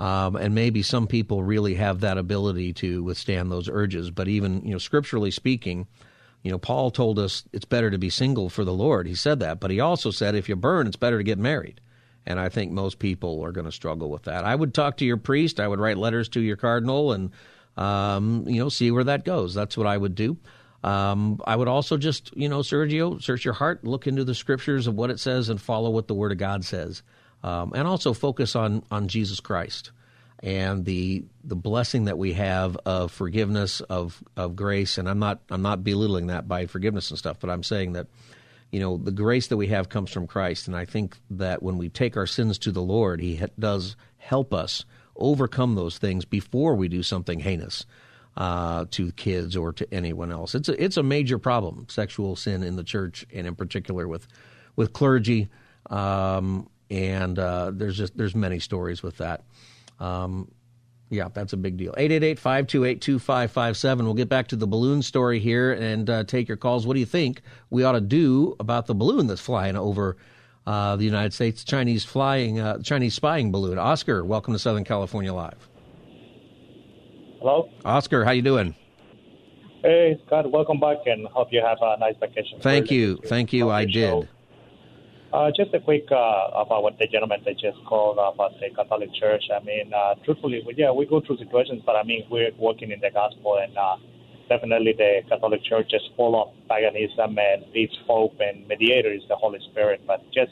[0.00, 4.10] Um, and maybe some people really have that ability to withstand those urges.
[4.10, 5.86] But even, you know, scripturally speaking,
[6.42, 9.06] you know, Paul told us it's better to be single for the Lord.
[9.06, 9.60] He said that.
[9.60, 11.82] But he also said if you burn, it's better to get married.
[12.24, 14.44] And I think most people are going to struggle with that.
[14.44, 15.60] I would talk to your priest.
[15.60, 17.30] I would write letters to your cardinal and,
[17.76, 19.52] um, you know, see where that goes.
[19.52, 20.38] That's what I would do.
[20.82, 24.86] Um, I would also just, you know, Sergio, search your heart, look into the scriptures
[24.86, 27.02] of what it says, and follow what the Word of God says,
[27.42, 29.92] um, and also focus on on Jesus Christ
[30.42, 34.98] and the the blessing that we have of forgiveness of of grace.
[34.98, 38.06] And I'm not I'm not belittling that by forgiveness and stuff, but I'm saying that
[38.70, 41.76] you know the grace that we have comes from Christ, and I think that when
[41.76, 44.84] we take our sins to the Lord, He ha- does help us
[45.16, 47.84] overcome those things before we do something heinous
[48.36, 50.54] uh, to kids or to anyone else.
[50.54, 54.26] It's a, it's a major problem, sexual sin in the church, and in particular with
[54.76, 55.48] with clergy.
[55.90, 59.44] Um, and uh, there's just there's many stories with that.
[59.98, 60.50] Um,
[61.10, 61.92] yeah, that's a big deal.
[61.94, 64.04] 888-528-2557.
[64.04, 66.86] We'll get back to the balloon story here and uh, take your calls.
[66.86, 70.16] What do you think we ought to do about the balloon that's flying over
[70.68, 71.64] uh, the United States?
[71.64, 73.76] Chinese flying, uh, Chinese spying balloon.
[73.76, 75.68] Oscar, welcome to Southern California Live.
[77.40, 77.68] Hello.
[77.84, 78.76] Oscar, how you doing?
[79.82, 80.50] Hey, Scott.
[80.50, 82.60] Welcome back, and hope you have a nice vacation.
[82.60, 83.70] Thank you, thank you.
[83.70, 84.28] I did.
[85.32, 89.12] Uh, just a quick uh, about what the gentleman that just called about the Catholic
[89.14, 89.44] Church.
[89.54, 92.90] I mean, uh, truthfully, we- yeah, we go through situations, but I mean, we're working
[92.90, 93.96] in the gospel, and uh,
[94.48, 99.36] definitely the Catholic Church is full of paganism, and its hope and mediator is the
[99.36, 100.00] Holy Spirit.
[100.06, 100.50] But just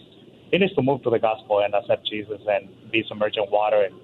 [0.53, 3.83] he needs to move to the gospel and accept Jesus and be submerged in water
[3.83, 3.95] and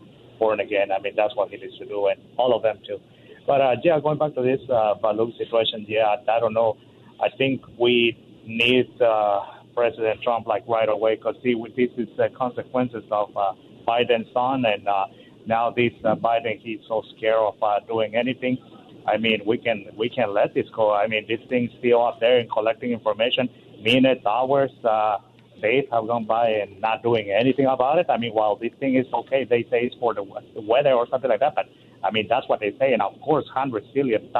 [0.41, 0.91] born again.
[0.91, 2.99] I mean, that's what he needs to do, and all of them too.
[3.47, 6.79] But uh, yeah, going back to this uh, balloon situation, yeah, I don't know.
[7.23, 9.41] I think we need uh,
[9.75, 13.53] President Trump like right away because see, this is the consequences of uh,
[13.87, 15.07] Biden's son, and uh,
[15.47, 18.59] now this uh, Biden he's so scared of doing anything.
[19.07, 20.93] I mean, we can we can let this go.
[20.93, 23.49] I mean, this thing's still up there and collecting information.
[23.83, 25.19] Minutes, hours, uh,
[25.61, 28.07] days have gone by and not doing anything about it.
[28.09, 31.31] I mean, while this thing is okay, they say it's for the weather or something
[31.31, 31.67] like that, but
[32.05, 32.93] I mean, that's what they say.
[32.93, 34.31] And of course, hundreds, billion,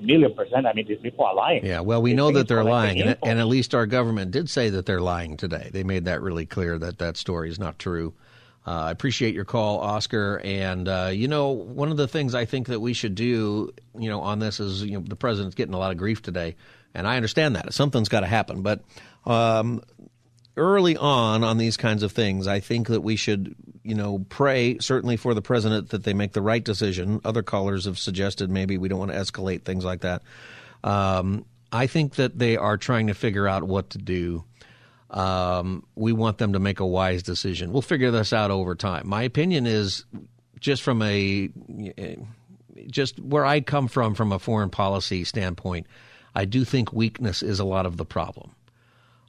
[0.00, 0.66] million percent.
[0.66, 1.64] I mean, these people are lying.
[1.64, 3.00] Yeah, well, we know that they're lying.
[3.00, 5.70] And, and, at least our government did say that they're lying today.
[5.72, 8.14] They made that really clear that that story is not true.
[8.66, 10.40] Uh, I appreciate your call, Oscar.
[10.44, 14.08] And, uh, you know, one of the things I think that we should do, you
[14.08, 16.56] know, on this is, you know, the president's getting a lot of grief today.
[16.94, 17.72] And I understand that.
[17.72, 18.62] Something's got to happen.
[18.62, 18.82] But
[19.24, 19.82] um,
[20.56, 24.78] early on on these kinds of things, I think that we should, you know, pray
[24.78, 27.20] certainly for the president that they make the right decision.
[27.24, 30.22] Other callers have suggested maybe we don't want to escalate things like that.
[30.84, 34.44] Um, I think that they are trying to figure out what to do.
[35.10, 37.72] Um, we want them to make a wise decision.
[37.72, 39.08] We'll figure this out over time.
[39.08, 40.04] My opinion is
[40.60, 41.50] just from a
[42.88, 45.86] just where I come from from a foreign policy standpoint.
[46.34, 48.54] I do think weakness is a lot of the problem.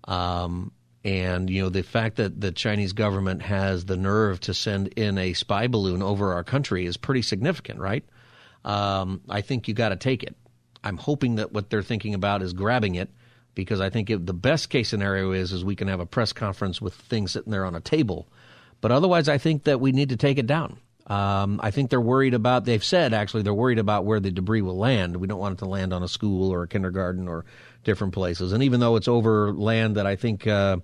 [0.08, 0.72] Um,
[1.04, 5.18] and you know the fact that the Chinese government has the nerve to send in
[5.18, 8.06] a spy balloon over our country is pretty significant, right?
[8.64, 10.36] Um, I think you got to take it.
[10.84, 13.10] I'm hoping that what they're thinking about is grabbing it,
[13.56, 16.82] because I think the best case scenario is is we can have a press conference
[16.82, 18.28] with things sitting there on a table.
[18.80, 20.78] But otherwise, I think that we need to take it down.
[21.12, 22.64] Um, I think they're worried about.
[22.64, 25.18] They've said actually they're worried about where the debris will land.
[25.18, 27.44] We don't want it to land on a school or a kindergarten or
[27.84, 28.54] different places.
[28.54, 30.78] And even though it's over land that I think uh,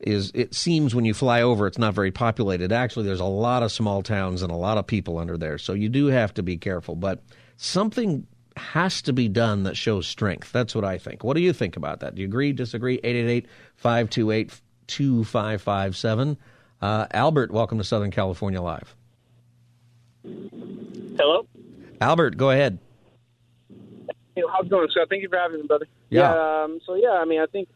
[0.00, 2.72] is, it seems when you fly over, it's not very populated.
[2.72, 5.56] Actually, there's a lot of small towns and a lot of people under there.
[5.56, 6.96] So you do have to be careful.
[6.96, 7.22] But
[7.58, 10.50] something has to be done that shows strength.
[10.50, 11.22] That's what I think.
[11.22, 12.16] What do you think about that?
[12.16, 12.96] Do you agree, disagree?
[13.04, 13.46] 888
[13.76, 16.36] 528 2557.
[16.82, 18.96] Uh, Albert, welcome to Southern California Live.
[20.24, 21.46] Hello?
[22.00, 22.78] Albert, go ahead.
[24.34, 25.08] Hey, how's it going, Scott?
[25.10, 25.86] Thank you for having me, brother.
[26.10, 26.32] Yeah.
[26.32, 27.68] yeah um, so, yeah, I mean, I think,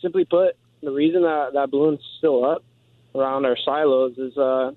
[0.00, 2.64] simply put, the reason that that balloon's still up
[3.14, 4.70] around our silos is, uh,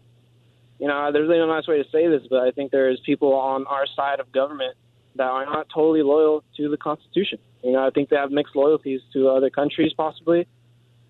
[0.79, 3.33] you know, there's really no nice way to say this, but I think there's people
[3.33, 4.75] on our side of government
[5.15, 7.37] that are not totally loyal to the Constitution.
[7.63, 10.47] You know, I think they have mixed loyalties to other countries, possibly.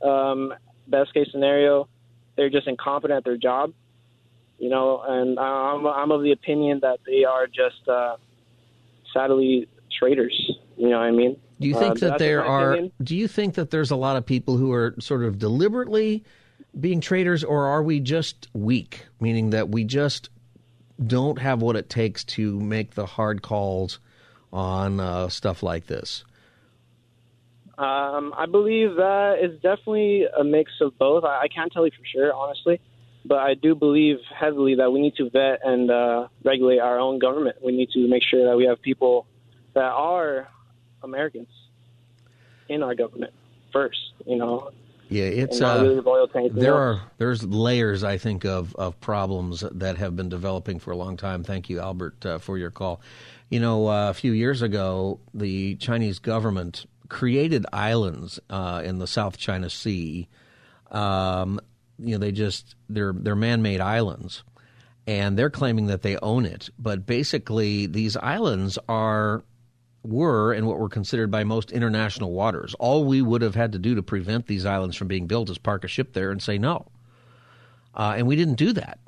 [0.02, 0.54] Um,
[0.88, 1.88] best case scenario,
[2.36, 3.74] they're just incompetent at their job.
[4.62, 8.18] You know, and I'm I'm of the opinion that they are just uh,
[9.12, 10.52] sadly traitors.
[10.78, 11.36] You know what I mean?
[11.60, 12.74] Do you think uh, that there are?
[12.74, 12.92] Opinion.
[13.02, 16.24] Do you think that there's a lot of people who are sort of deliberately
[16.80, 20.30] being traitors, or are we just weak, meaning that we just
[21.08, 23.98] don't have what it takes to make the hard calls
[24.54, 26.24] on uh, stuff like this?
[27.80, 31.24] Um, I believe that it's definitely a mix of both.
[31.24, 32.80] I, I, can't tell you for sure, honestly,
[33.26, 37.20] but I do believe heavily that we need to vet and uh, regulate our own
[37.20, 37.58] government.
[37.64, 39.28] We need to make sure that we have people
[39.74, 40.48] that are
[41.04, 41.50] Americans
[42.70, 43.34] in our government
[43.72, 44.00] first.
[44.26, 44.72] You know,
[45.12, 50.16] yeah, it's uh, really there are there's layers I think of of problems that have
[50.16, 51.44] been developing for a long time.
[51.44, 53.02] Thank you, Albert, uh, for your call.
[53.50, 59.08] You know, uh, a few years ago, the Chinese government created islands uh, in the
[59.08, 60.30] South China Sea.
[60.90, 61.60] Um,
[62.04, 64.44] you know, they just they're they're man-made islands,
[65.08, 66.70] and they're claiming that they own it.
[66.78, 69.44] But basically, these islands are
[70.04, 72.76] were in what were considered by most international waters.
[72.80, 75.58] All we would have had to do to prevent these islands from being built is
[75.58, 76.88] park a ship there and say no.
[77.94, 79.00] Uh, and we didn't do that.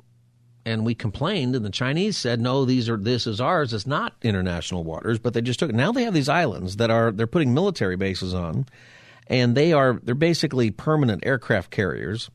[0.66, 3.74] And we complained, and the Chinese said, "No, these are this is ours.
[3.74, 5.74] It's not international waters." But they just took it.
[5.74, 8.64] Now they have these islands that are they're putting military bases on,
[9.26, 12.30] and they are they're basically permanent aircraft carriers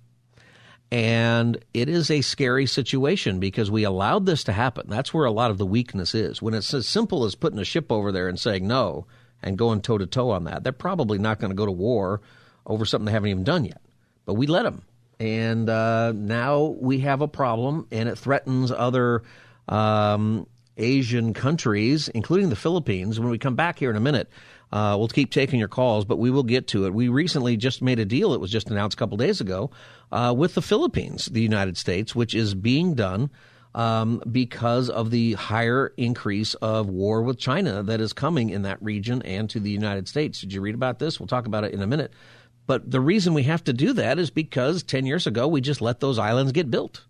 [0.92, 4.88] and it is a scary situation because we allowed this to happen.
[4.90, 6.42] That's where a lot of the weakness is.
[6.42, 9.06] When it's as simple as putting a ship over there and saying no
[9.44, 12.22] and going toe to toe on that, they're probably not going to go to war
[12.66, 13.82] over something they haven't even done yet.
[14.26, 14.84] But we let them.
[15.20, 19.24] And uh, now we have a problem, and it threatens other
[19.68, 20.48] um,
[20.80, 23.20] Asian countries, including the Philippines.
[23.20, 24.30] When we come back here in a minute,
[24.72, 26.94] uh, we'll keep taking your calls, but we will get to it.
[26.94, 28.34] We recently just made a deal.
[28.34, 29.72] It was just announced a couple days ago
[30.12, 33.30] uh, with the Philippines, the United States, which is being done
[33.76, 38.82] um, because of the higher increase of war with China that is coming in that
[38.82, 40.42] region and to the United States.
[40.42, 41.20] Did you read about this?
[41.20, 42.12] We'll talk about it in a minute.
[42.68, 45.82] But the reason we have to do that is because 10 years ago, we just
[45.82, 47.04] let those islands get built.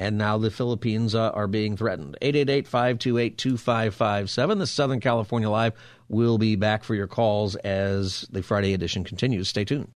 [0.00, 2.16] And now the Philippines uh, are being threatened.
[2.22, 4.58] 888 528 2557.
[4.58, 5.74] The Southern California Live
[6.08, 9.50] will be back for your calls as the Friday edition continues.
[9.50, 9.92] Stay tuned.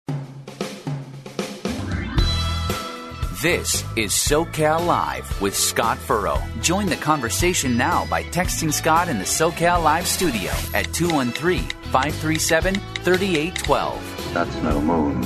[3.41, 6.41] This is SoCal Live with Scott Furrow.
[6.61, 12.75] Join the conversation now by texting Scott in the SoCal Live studio at 213 537
[12.75, 14.33] 3812.
[14.33, 15.23] That's no moon.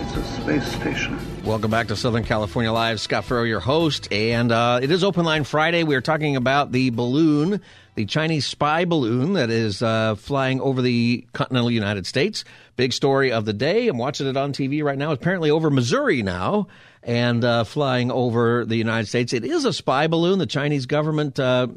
[0.00, 1.37] It's a space station.
[1.48, 3.00] Welcome back to Southern California Live.
[3.00, 4.12] Scott Farrow, your host.
[4.12, 5.82] And uh, it is Open Line Friday.
[5.82, 7.62] We are talking about the balloon,
[7.94, 12.44] the Chinese spy balloon that is uh, flying over the continental United States.
[12.76, 13.88] Big story of the day.
[13.88, 15.12] I'm watching it on TV right now.
[15.12, 16.68] It's apparently over Missouri now
[17.02, 19.32] and uh, flying over the United States.
[19.32, 20.38] It is a spy balloon.
[20.38, 21.68] The Chinese government uh,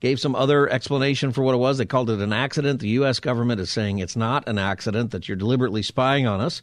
[0.00, 1.78] gave some other explanation for what it was.
[1.78, 2.80] They called it an accident.
[2.80, 3.20] The U.S.
[3.20, 6.62] government is saying it's not an accident, that you're deliberately spying on us.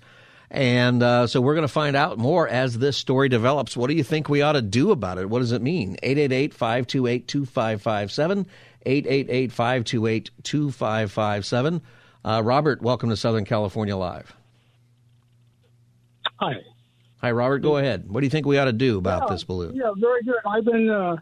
[0.50, 3.76] And uh, so we're going to find out more as this story develops.
[3.76, 5.30] What do you think we ought to do about it?
[5.30, 5.98] What does it mean?
[6.02, 8.48] 888 528 2557.
[8.86, 11.82] 888 528 2557.
[12.24, 14.34] Uh, Robert, welcome to Southern California Live.
[16.39, 16.54] Hi.
[17.18, 17.60] Hi, Robert.
[17.60, 18.10] Go ahead.
[18.10, 19.76] What do you think we ought to do about yeah, this balloon?
[19.76, 20.36] Yeah, very good.
[20.45, 21.18] I've been uh,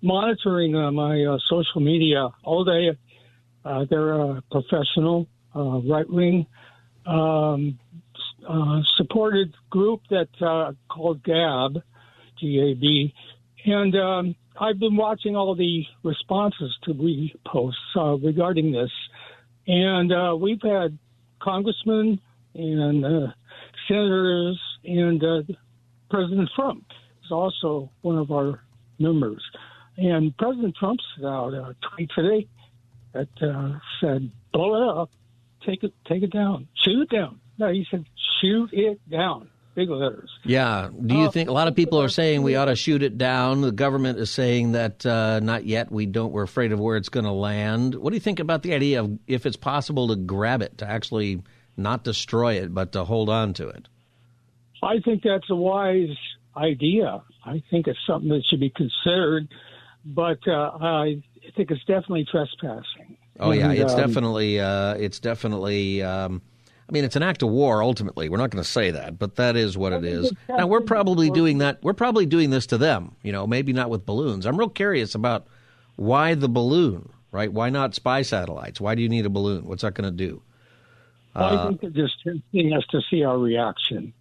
[0.00, 2.96] monitoring uh, my uh, social media all day.
[3.64, 6.46] Uh, they're a professional, uh, right wing
[7.06, 7.78] um,
[8.96, 10.28] supported group that
[10.88, 11.82] called GAB,
[12.38, 13.14] G A B.
[13.66, 18.90] And um, I've been watching all the responses to reposts posts regarding this.
[19.66, 20.98] And uh, we've had
[21.40, 22.20] congressmen
[22.54, 23.32] and uh,
[23.88, 25.42] senators, and uh,
[26.10, 26.84] President Trump
[27.24, 28.60] is also one of our
[28.98, 29.42] members.
[29.96, 32.48] And President Trump sent out a tweet today
[33.12, 35.10] that uh, said, "Blow it up,
[35.64, 38.04] take it, take it down, shoot it down." No, he said,
[38.44, 40.30] "Shoot it down." big letters.
[40.44, 40.88] Yeah.
[41.04, 43.18] Do you uh, think a lot of people are saying we ought to shoot it
[43.18, 43.60] down?
[43.60, 45.90] The government is saying that uh, not yet.
[45.90, 46.32] We don't.
[46.32, 47.94] We're afraid of where it's going to land.
[47.94, 50.88] What do you think about the idea of if it's possible to grab it, to
[50.88, 51.42] actually
[51.76, 53.88] not destroy it, but to hold on to it?
[54.82, 56.16] I think that's a wise
[56.56, 57.22] idea.
[57.44, 59.48] I think it's something that should be considered,
[60.04, 61.22] but uh, I
[61.56, 63.16] think it's definitely trespassing.
[63.40, 66.02] Oh yeah, and, it's um, definitely uh, it's definitely.
[66.02, 66.42] Um,
[66.88, 67.82] I mean, it's an act of war.
[67.82, 70.30] Ultimately, we're not going to say that, but that is what it is.
[70.48, 71.82] Now, we're probably doing that.
[71.82, 73.16] We're probably doing this to them.
[73.22, 74.44] You know, maybe not with balloons.
[74.44, 75.46] I'm real curious about
[75.96, 77.50] why the balloon, right?
[77.50, 78.80] Why not spy satellites?
[78.80, 79.66] Why do you need a balloon?
[79.66, 80.42] What's that going to do?
[81.34, 84.12] Well, I think they're just testing us to see our reaction,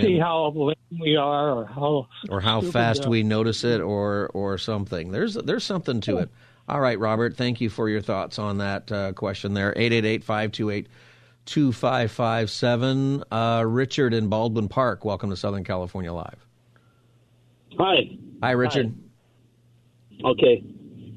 [0.00, 5.10] see how we are, or how or how fast we notice it, or or something.
[5.10, 6.30] There's there's something to it.
[6.68, 7.36] All right, Robert.
[7.36, 9.52] Thank you for your thoughts on that uh, question.
[9.52, 10.86] There, eight eight eight five two eight.
[11.46, 13.24] 2557.
[13.30, 16.46] Uh, Richard in Baldwin Park, welcome to Southern California Live.
[17.78, 18.16] Hi.
[18.42, 18.94] Hi, Richard.
[20.22, 20.30] Hi.
[20.30, 20.64] Okay.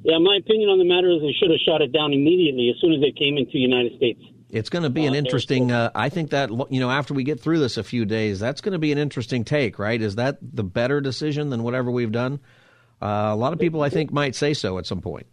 [0.04, 2.80] Yeah, my opinion on the matter is they should have shot it down immediately as
[2.80, 4.22] soon as they came into the United States.
[4.50, 5.72] It's going to be an uh, interesting.
[5.72, 8.62] Uh, I think that you know after we get through this a few days, that's
[8.62, 10.00] going to be an interesting take, right?
[10.00, 12.40] Is that the better decision than whatever we've done?
[13.02, 15.26] Uh, a lot of people, I think, might say so at some point.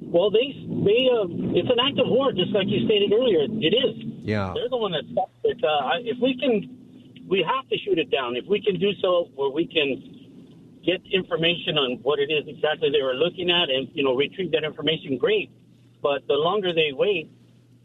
[0.00, 1.26] Well, they they uh,
[1.58, 3.44] it's an act of war, just like you stated earlier.
[3.44, 3.96] It is.
[4.22, 4.52] Yeah.
[4.54, 5.58] They're the one that stopped it.
[5.62, 8.36] Uh, if we can, we have to shoot it down.
[8.36, 9.98] If we can do so, where we can
[10.86, 14.52] get information on what it is exactly they were looking at, and you know, retrieve
[14.52, 15.50] that information, great.
[16.00, 17.30] But the longer they wait,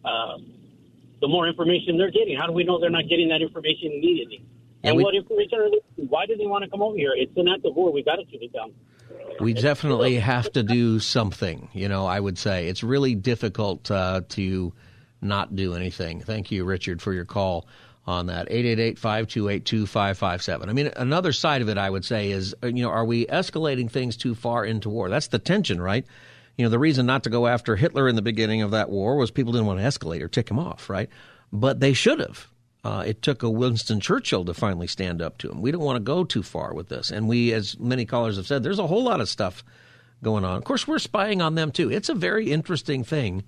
[0.05, 0.37] uh,
[1.19, 2.37] the more information they're getting.
[2.37, 4.45] How do we know they're not getting that information immediately?
[4.83, 5.79] And, and we, what information are they?
[5.95, 6.09] Getting?
[6.09, 7.13] Why do they want to come over here?
[7.15, 7.91] It's an act of war.
[7.91, 8.73] We got to shoot it down.
[9.39, 11.69] We definitely have to do something.
[11.73, 14.73] You know, I would say it's really difficult uh, to
[15.21, 16.21] not do anything.
[16.21, 17.67] Thank you, Richard, for your call
[18.05, 20.67] on that 888-528-2557.
[20.67, 23.25] I mean, another side of it, I would say, is uh, you know, are we
[23.27, 25.09] escalating things too far into war?
[25.09, 26.05] That's the tension, right?
[26.57, 29.15] You know, the reason not to go after Hitler in the beginning of that war
[29.15, 31.09] was people didn't want to escalate or tick him off, right?
[31.51, 32.47] But they should have.
[32.83, 35.61] Uh, it took a Winston Churchill to finally stand up to him.
[35.61, 37.11] We don't want to go too far with this.
[37.11, 39.63] And we, as many callers have said, there's a whole lot of stuff
[40.21, 40.57] going on.
[40.57, 41.89] Of course, we're spying on them too.
[41.89, 43.43] It's a very interesting thing.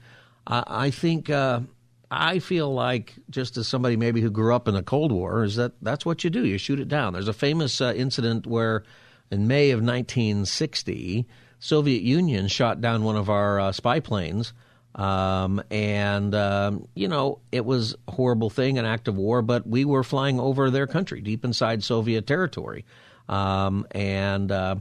[0.47, 1.61] Uh, I think, uh,
[2.09, 5.57] I feel like, just as somebody maybe who grew up in the Cold War, is
[5.57, 6.45] that that's what you do.
[6.45, 7.13] You shoot it down.
[7.13, 8.83] There's a famous uh, incident where
[9.31, 11.25] in May of 1960,
[11.59, 14.53] Soviet Union shot down one of our uh, spy planes
[14.95, 19.67] um, and, um, you know, it was a horrible thing, an act of war, but
[19.67, 22.85] we were flying over their country, deep inside Soviet territory.
[23.27, 24.77] Um, and uh,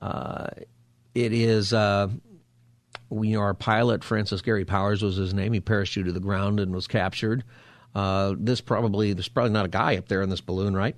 [0.00, 0.48] uh,
[1.14, 2.08] it is, uh,
[3.08, 5.54] we, you know, our pilot, Francis Gary Powers was his name.
[5.54, 7.44] He parachuted to the ground and was captured.
[7.94, 10.96] Uh, this probably, there's probably not a guy up there in this balloon, right?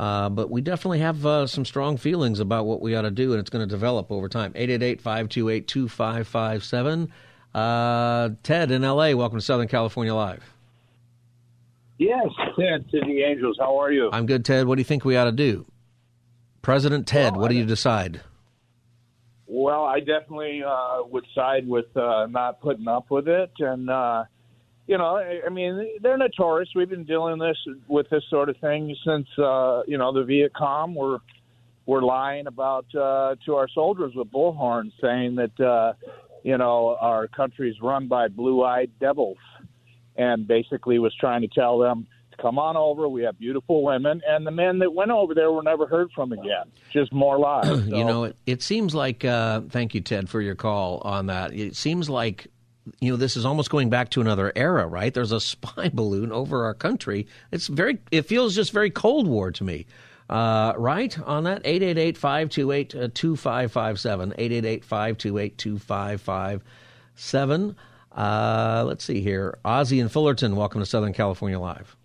[0.00, 3.32] Uh, but we definitely have uh, some strong feelings about what we ought to do,
[3.32, 4.52] and it's going to develop over time.
[4.56, 7.12] 888 528 2557.
[7.58, 10.44] Uh, Ted in LA, welcome to Southern California Live.
[11.98, 13.56] Yes, Ted to the Angels.
[13.58, 14.10] How are you?
[14.12, 14.68] I'm good, Ted.
[14.68, 15.66] What do you think we ought to do?
[16.62, 18.20] President Ted, Well, what do you decide?
[19.48, 24.24] Well, I definitely uh, would side with uh, not putting up with it, and uh,
[24.86, 26.68] you know, I, I mean, they're notorious.
[26.76, 27.56] We've been dealing this
[27.88, 31.18] with this sort of thing since uh, you know the Viet Cong were
[31.86, 35.94] were lying about uh, to our soldiers with bullhorns, saying that uh,
[36.48, 39.36] you know our country's run by blue-eyed devils,
[40.16, 43.06] and basically was trying to tell them to come on over.
[43.06, 46.32] We have beautiful women, and the men that went over there were never heard from
[46.32, 46.72] again.
[46.90, 47.82] Just more lies.
[47.86, 51.52] you know, it, it seems like, uh, thank you, Ted, for your call on that.
[51.52, 52.46] It seems like,
[52.98, 55.12] you know, this is almost going back to another era, right?
[55.12, 57.26] There's a spy balloon over our country.
[57.52, 59.84] It's very, it feels just very Cold War to me.
[60.28, 64.36] Uh, right on that 888-528-2557
[64.84, 67.74] 888-528-2557
[68.12, 71.96] uh, let's see here ozzy and fullerton welcome to southern california live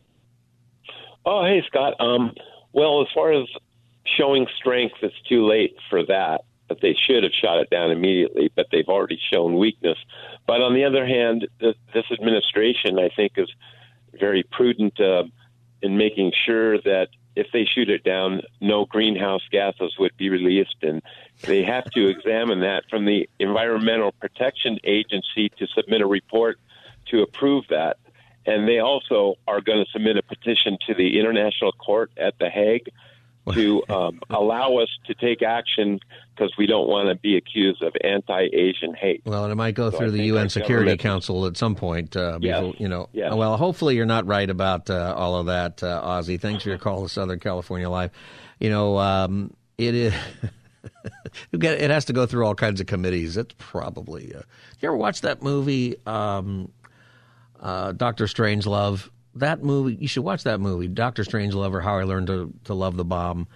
[1.26, 1.94] Oh, hey, Scott.
[2.00, 2.34] Um,
[2.74, 3.48] well, as far as
[4.18, 6.42] showing strength, it's too late for that.
[6.68, 8.52] But they should have shot it down immediately.
[8.56, 9.98] But they've already shown weakness.
[10.48, 13.50] But on the other hand, th- this administration, I think, is
[14.20, 15.24] very prudent uh,
[15.82, 20.76] in making sure that if they shoot it down, no greenhouse gases would be released,
[20.82, 21.02] and
[21.42, 26.60] they have to examine that from the Environmental Protection Agency to submit a report
[27.08, 27.98] to approve that.
[28.46, 32.50] And they also are going to submit a petition to the International Court at The
[32.50, 32.90] Hague
[33.52, 36.00] to um, allow us to take action
[36.36, 39.22] because we don't want to be accused of anti-Asian hate.
[39.26, 42.16] Well, and it might go So I through the UN Security Council at some point.
[42.16, 42.60] Uh, Yes.
[42.62, 43.10] before, you know.
[43.14, 43.34] Yes.
[43.34, 46.40] Well, hopefully you're not right about uh, all of that, uh, Ozzy.
[46.40, 48.12] Thanks for your call to Southern California Live.
[48.60, 50.14] You know, um, it is.
[51.52, 53.38] it has to go through all kinds of committees.
[53.38, 54.34] It's probably.
[54.34, 54.42] Uh,
[54.80, 56.72] you ever watch that movie, um,
[57.60, 59.10] uh, Doctor Strangelove?
[59.36, 62.74] That movie, you should watch that movie, Doctor Strangelove, or How I Learned to to
[62.74, 63.48] Love the Bomb.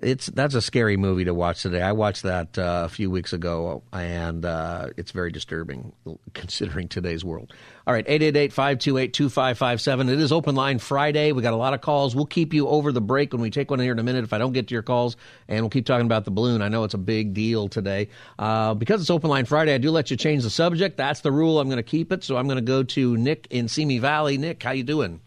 [0.00, 1.82] It's that's a scary movie to watch today.
[1.82, 5.92] I watched that uh, a few weeks ago, and uh, it's very disturbing
[6.34, 7.52] considering today's world.
[7.86, 10.10] All right, 888-528-2557.
[10.10, 11.32] It is Open Line Friday.
[11.32, 12.16] We got a lot of calls.
[12.16, 14.24] We'll keep you over the break when we take one in here in a minute
[14.24, 15.16] if I don't get to your calls,
[15.48, 16.62] and we'll keep talking about the balloon.
[16.62, 18.08] I know it's a big deal today.
[18.38, 20.96] Uh, because it's Open Line Friday, I do let you change the subject.
[20.96, 21.60] That's the rule.
[21.60, 24.38] I'm going to keep it, so I'm going to go to Nick in Simi Valley.
[24.38, 25.20] Nick, how you doing?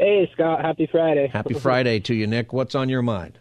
[0.00, 0.64] Hey, Scott.
[0.64, 1.26] Happy Friday.
[1.26, 2.54] Happy Friday to you, Nick.
[2.54, 3.38] What's on your mind?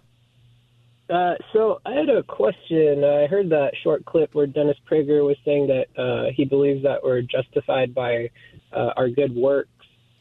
[1.10, 3.02] Uh, so I had a question.
[3.02, 7.02] I heard that short clip where Dennis Prager was saying that uh, he believes that
[7.02, 8.30] we're justified by
[8.74, 9.70] uh, our good works.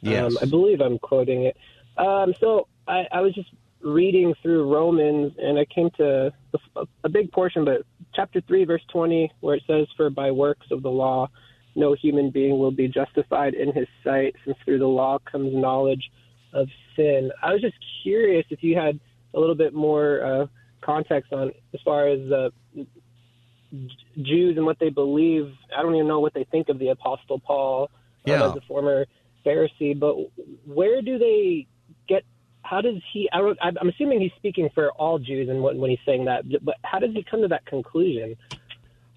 [0.00, 0.30] Yes.
[0.30, 1.56] Um, I believe I'm quoting it.
[1.96, 6.32] Um, so I, I was just reading through Romans, and I came to
[6.76, 7.82] a, a big portion, but
[8.14, 11.30] chapter 3, verse 20, where it says, For by works of the law,
[11.74, 16.12] no human being will be justified in his sight, since through the law comes knowledge
[16.52, 17.30] of sin.
[17.42, 18.98] I was just curious if you had
[19.34, 20.46] a little bit more uh,
[20.80, 22.50] context on as far as uh,
[24.22, 25.52] Jews and what they believe.
[25.76, 27.90] I don't even know what they think of the Apostle Paul
[28.26, 28.48] um, Yeah.
[28.50, 29.06] as a former
[29.44, 30.16] Pharisee, but
[30.66, 31.66] where do they
[32.08, 32.24] get?
[32.62, 33.28] How does he?
[33.32, 36.76] I I'm assuming he's speaking for all Jews, and when, when he's saying that, but
[36.82, 38.36] how does he come to that conclusion?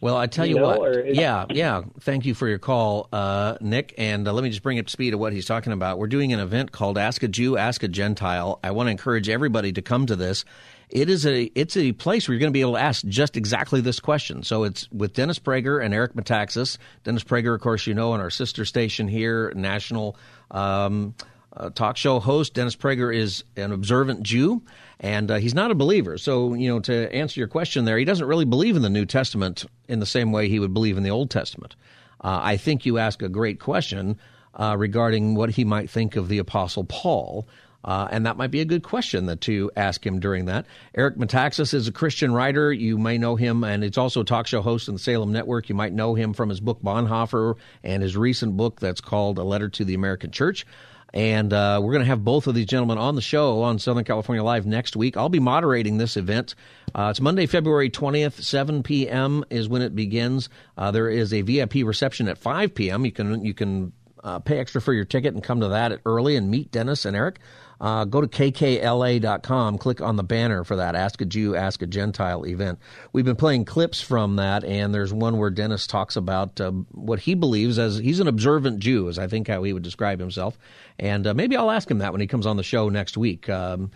[0.02, 1.14] Well, I tell You you, know, what.
[1.16, 1.84] yeah, yeah.
[2.00, 3.94] Thank you for your call, uh, Nick.
[4.00, 6.00] And uh, let me just bring up speed of what he's talking about.
[6.00, 8.60] We're doing an event called Ask a Jew, Ask a Gentile.
[8.64, 10.44] I want to encourage everybody to come to this.
[10.90, 13.38] It is a it's a place where you're going to be able to ask just
[13.38, 14.44] exactly this question.
[14.44, 16.78] So it's with Dennis Prager and Eric Metaxas.
[17.04, 20.18] Dennis Prager, of course, you know, on our sister station here, national.
[20.50, 21.14] Um,
[21.56, 22.54] uh, talk show host.
[22.54, 24.62] Dennis Prager is an observant Jew,
[25.00, 26.18] and uh, he's not a believer.
[26.18, 29.06] So, you know, to answer your question there, he doesn't really believe in the New
[29.06, 31.76] Testament in the same way he would believe in the Old Testament.
[32.24, 34.18] Uh, I think you ask a great question
[34.54, 37.48] uh, regarding what he might think of the Apostle Paul.
[37.84, 40.68] Uh, and that might be a good question that to ask him during that.
[40.94, 42.72] Eric Metaxas is a Christian writer.
[42.72, 45.68] You may know him, and it's also a talk show host in the Salem Network.
[45.68, 49.44] You might know him from his book Bonhoeffer and his recent book that's called A
[49.44, 50.66] Letter to the American Church.
[51.14, 54.06] And uh, we're going to have both of these gentlemen on the show on Southern
[54.06, 55.18] California Live next week.
[55.18, 56.56] I'll be moderating this event.
[56.96, 59.44] Uh, it's Monday, February 20th, 7 p.m.
[59.50, 60.50] is when it begins.
[60.78, 63.06] Uh, there is a VIP reception at 5 p.m.
[63.06, 63.92] You can you can
[64.24, 67.16] uh, pay extra for your ticket and come to that early and meet Dennis and
[67.16, 67.40] Eric.
[67.82, 71.88] Uh, go to kkla.com, click on the banner for that Ask a Jew, Ask a
[71.88, 72.78] Gentile event.
[73.12, 77.20] We've been playing clips from that, and there's one where Dennis talks about uh, what
[77.20, 80.60] he believes as he's an observant Jew, is I think how he would describe himself.
[81.00, 83.50] And uh, maybe I'll ask him that when he comes on the show next week.
[83.50, 83.90] Um,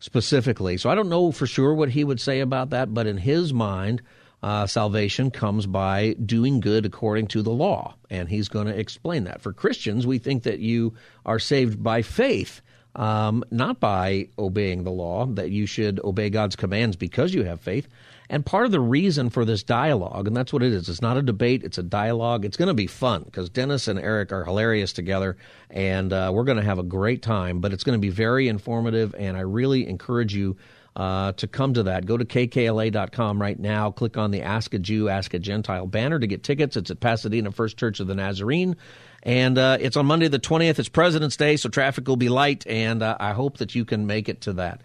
[0.00, 0.78] specifically.
[0.78, 3.52] So I don't know for sure what he would say about that, but in his
[3.52, 4.02] mind,
[4.42, 7.94] uh, salvation comes by doing good according to the law.
[8.08, 9.42] And he's going to explain that.
[9.42, 10.94] For Christians, we think that you
[11.26, 12.62] are saved by faith.
[12.96, 17.60] Um, not by obeying the law, that you should obey God's commands because you have
[17.60, 17.86] faith.
[18.28, 21.16] And part of the reason for this dialogue, and that's what it is, it's not
[21.16, 22.44] a debate, it's a dialogue.
[22.44, 25.36] It's going to be fun because Dennis and Eric are hilarious together,
[25.68, 28.46] and uh, we're going to have a great time, but it's going to be very
[28.46, 30.56] informative, and I really encourage you
[30.94, 32.06] uh, to come to that.
[32.06, 33.90] Go to kkla.com right now.
[33.90, 36.76] Click on the Ask a Jew, Ask a Gentile banner to get tickets.
[36.76, 38.76] It's at Pasadena First Church of the Nazarene.
[39.22, 40.78] And uh, it's on Monday the 20th.
[40.78, 44.06] It's President's Day, so traffic will be light, and uh, I hope that you can
[44.06, 44.80] make it to that.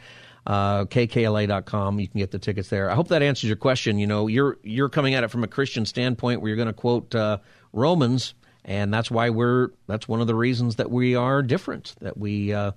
[0.45, 1.99] Uh, kkla.com.
[1.99, 2.91] You can get the tickets there.
[2.91, 3.97] I hope that answers your question.
[3.97, 6.73] You know, you're you're coming at it from a Christian standpoint, where you're going to
[6.73, 7.39] quote uh,
[7.73, 11.95] Romans, and that's why we're that's one of the reasons that we are different.
[12.01, 12.73] That we uh,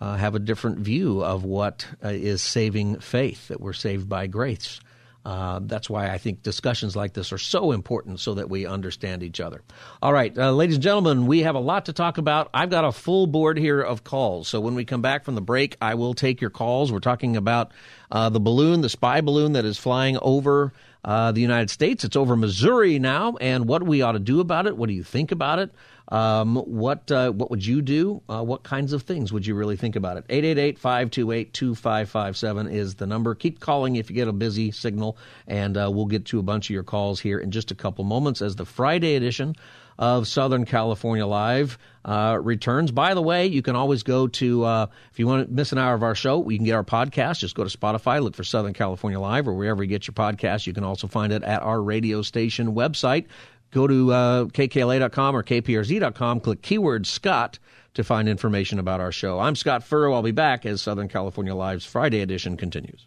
[0.00, 4.80] uh, have a different view of what is saving faith, that we're saved by grace.
[5.24, 9.22] Uh, that's why I think discussions like this are so important so that we understand
[9.22, 9.62] each other.
[10.00, 12.48] All right, uh, ladies and gentlemen, we have a lot to talk about.
[12.54, 14.48] I've got a full board here of calls.
[14.48, 16.90] So when we come back from the break, I will take your calls.
[16.90, 17.72] We're talking about
[18.10, 20.72] uh, the balloon, the spy balloon that is flying over
[21.04, 22.04] uh, the United States.
[22.04, 24.76] It's over Missouri now, and what we ought to do about it.
[24.76, 25.70] What do you think about it?
[26.10, 28.20] Um, what uh, what would you do?
[28.28, 30.26] Uh, what kinds of things would you really think about it?
[30.28, 33.34] 888-528-2557 is the number.
[33.34, 36.66] Keep calling if you get a busy signal, and uh, we'll get to a bunch
[36.66, 39.54] of your calls here in just a couple moments as the Friday edition
[40.00, 42.90] of Southern California Live uh, returns.
[42.90, 45.78] By the way, you can always go to, uh, if you want to miss an
[45.78, 47.40] hour of our show, you can get our podcast.
[47.40, 50.66] Just go to Spotify, look for Southern California Live, or wherever you get your podcast.
[50.66, 53.26] You can also find it at our radio station website.
[53.70, 57.58] Go to uh, kkla.com or kprz.com, click keyword Scott
[57.94, 59.38] to find information about our show.
[59.40, 60.14] I'm Scott Furrow.
[60.14, 63.06] I'll be back as Southern California Live's Friday edition continues.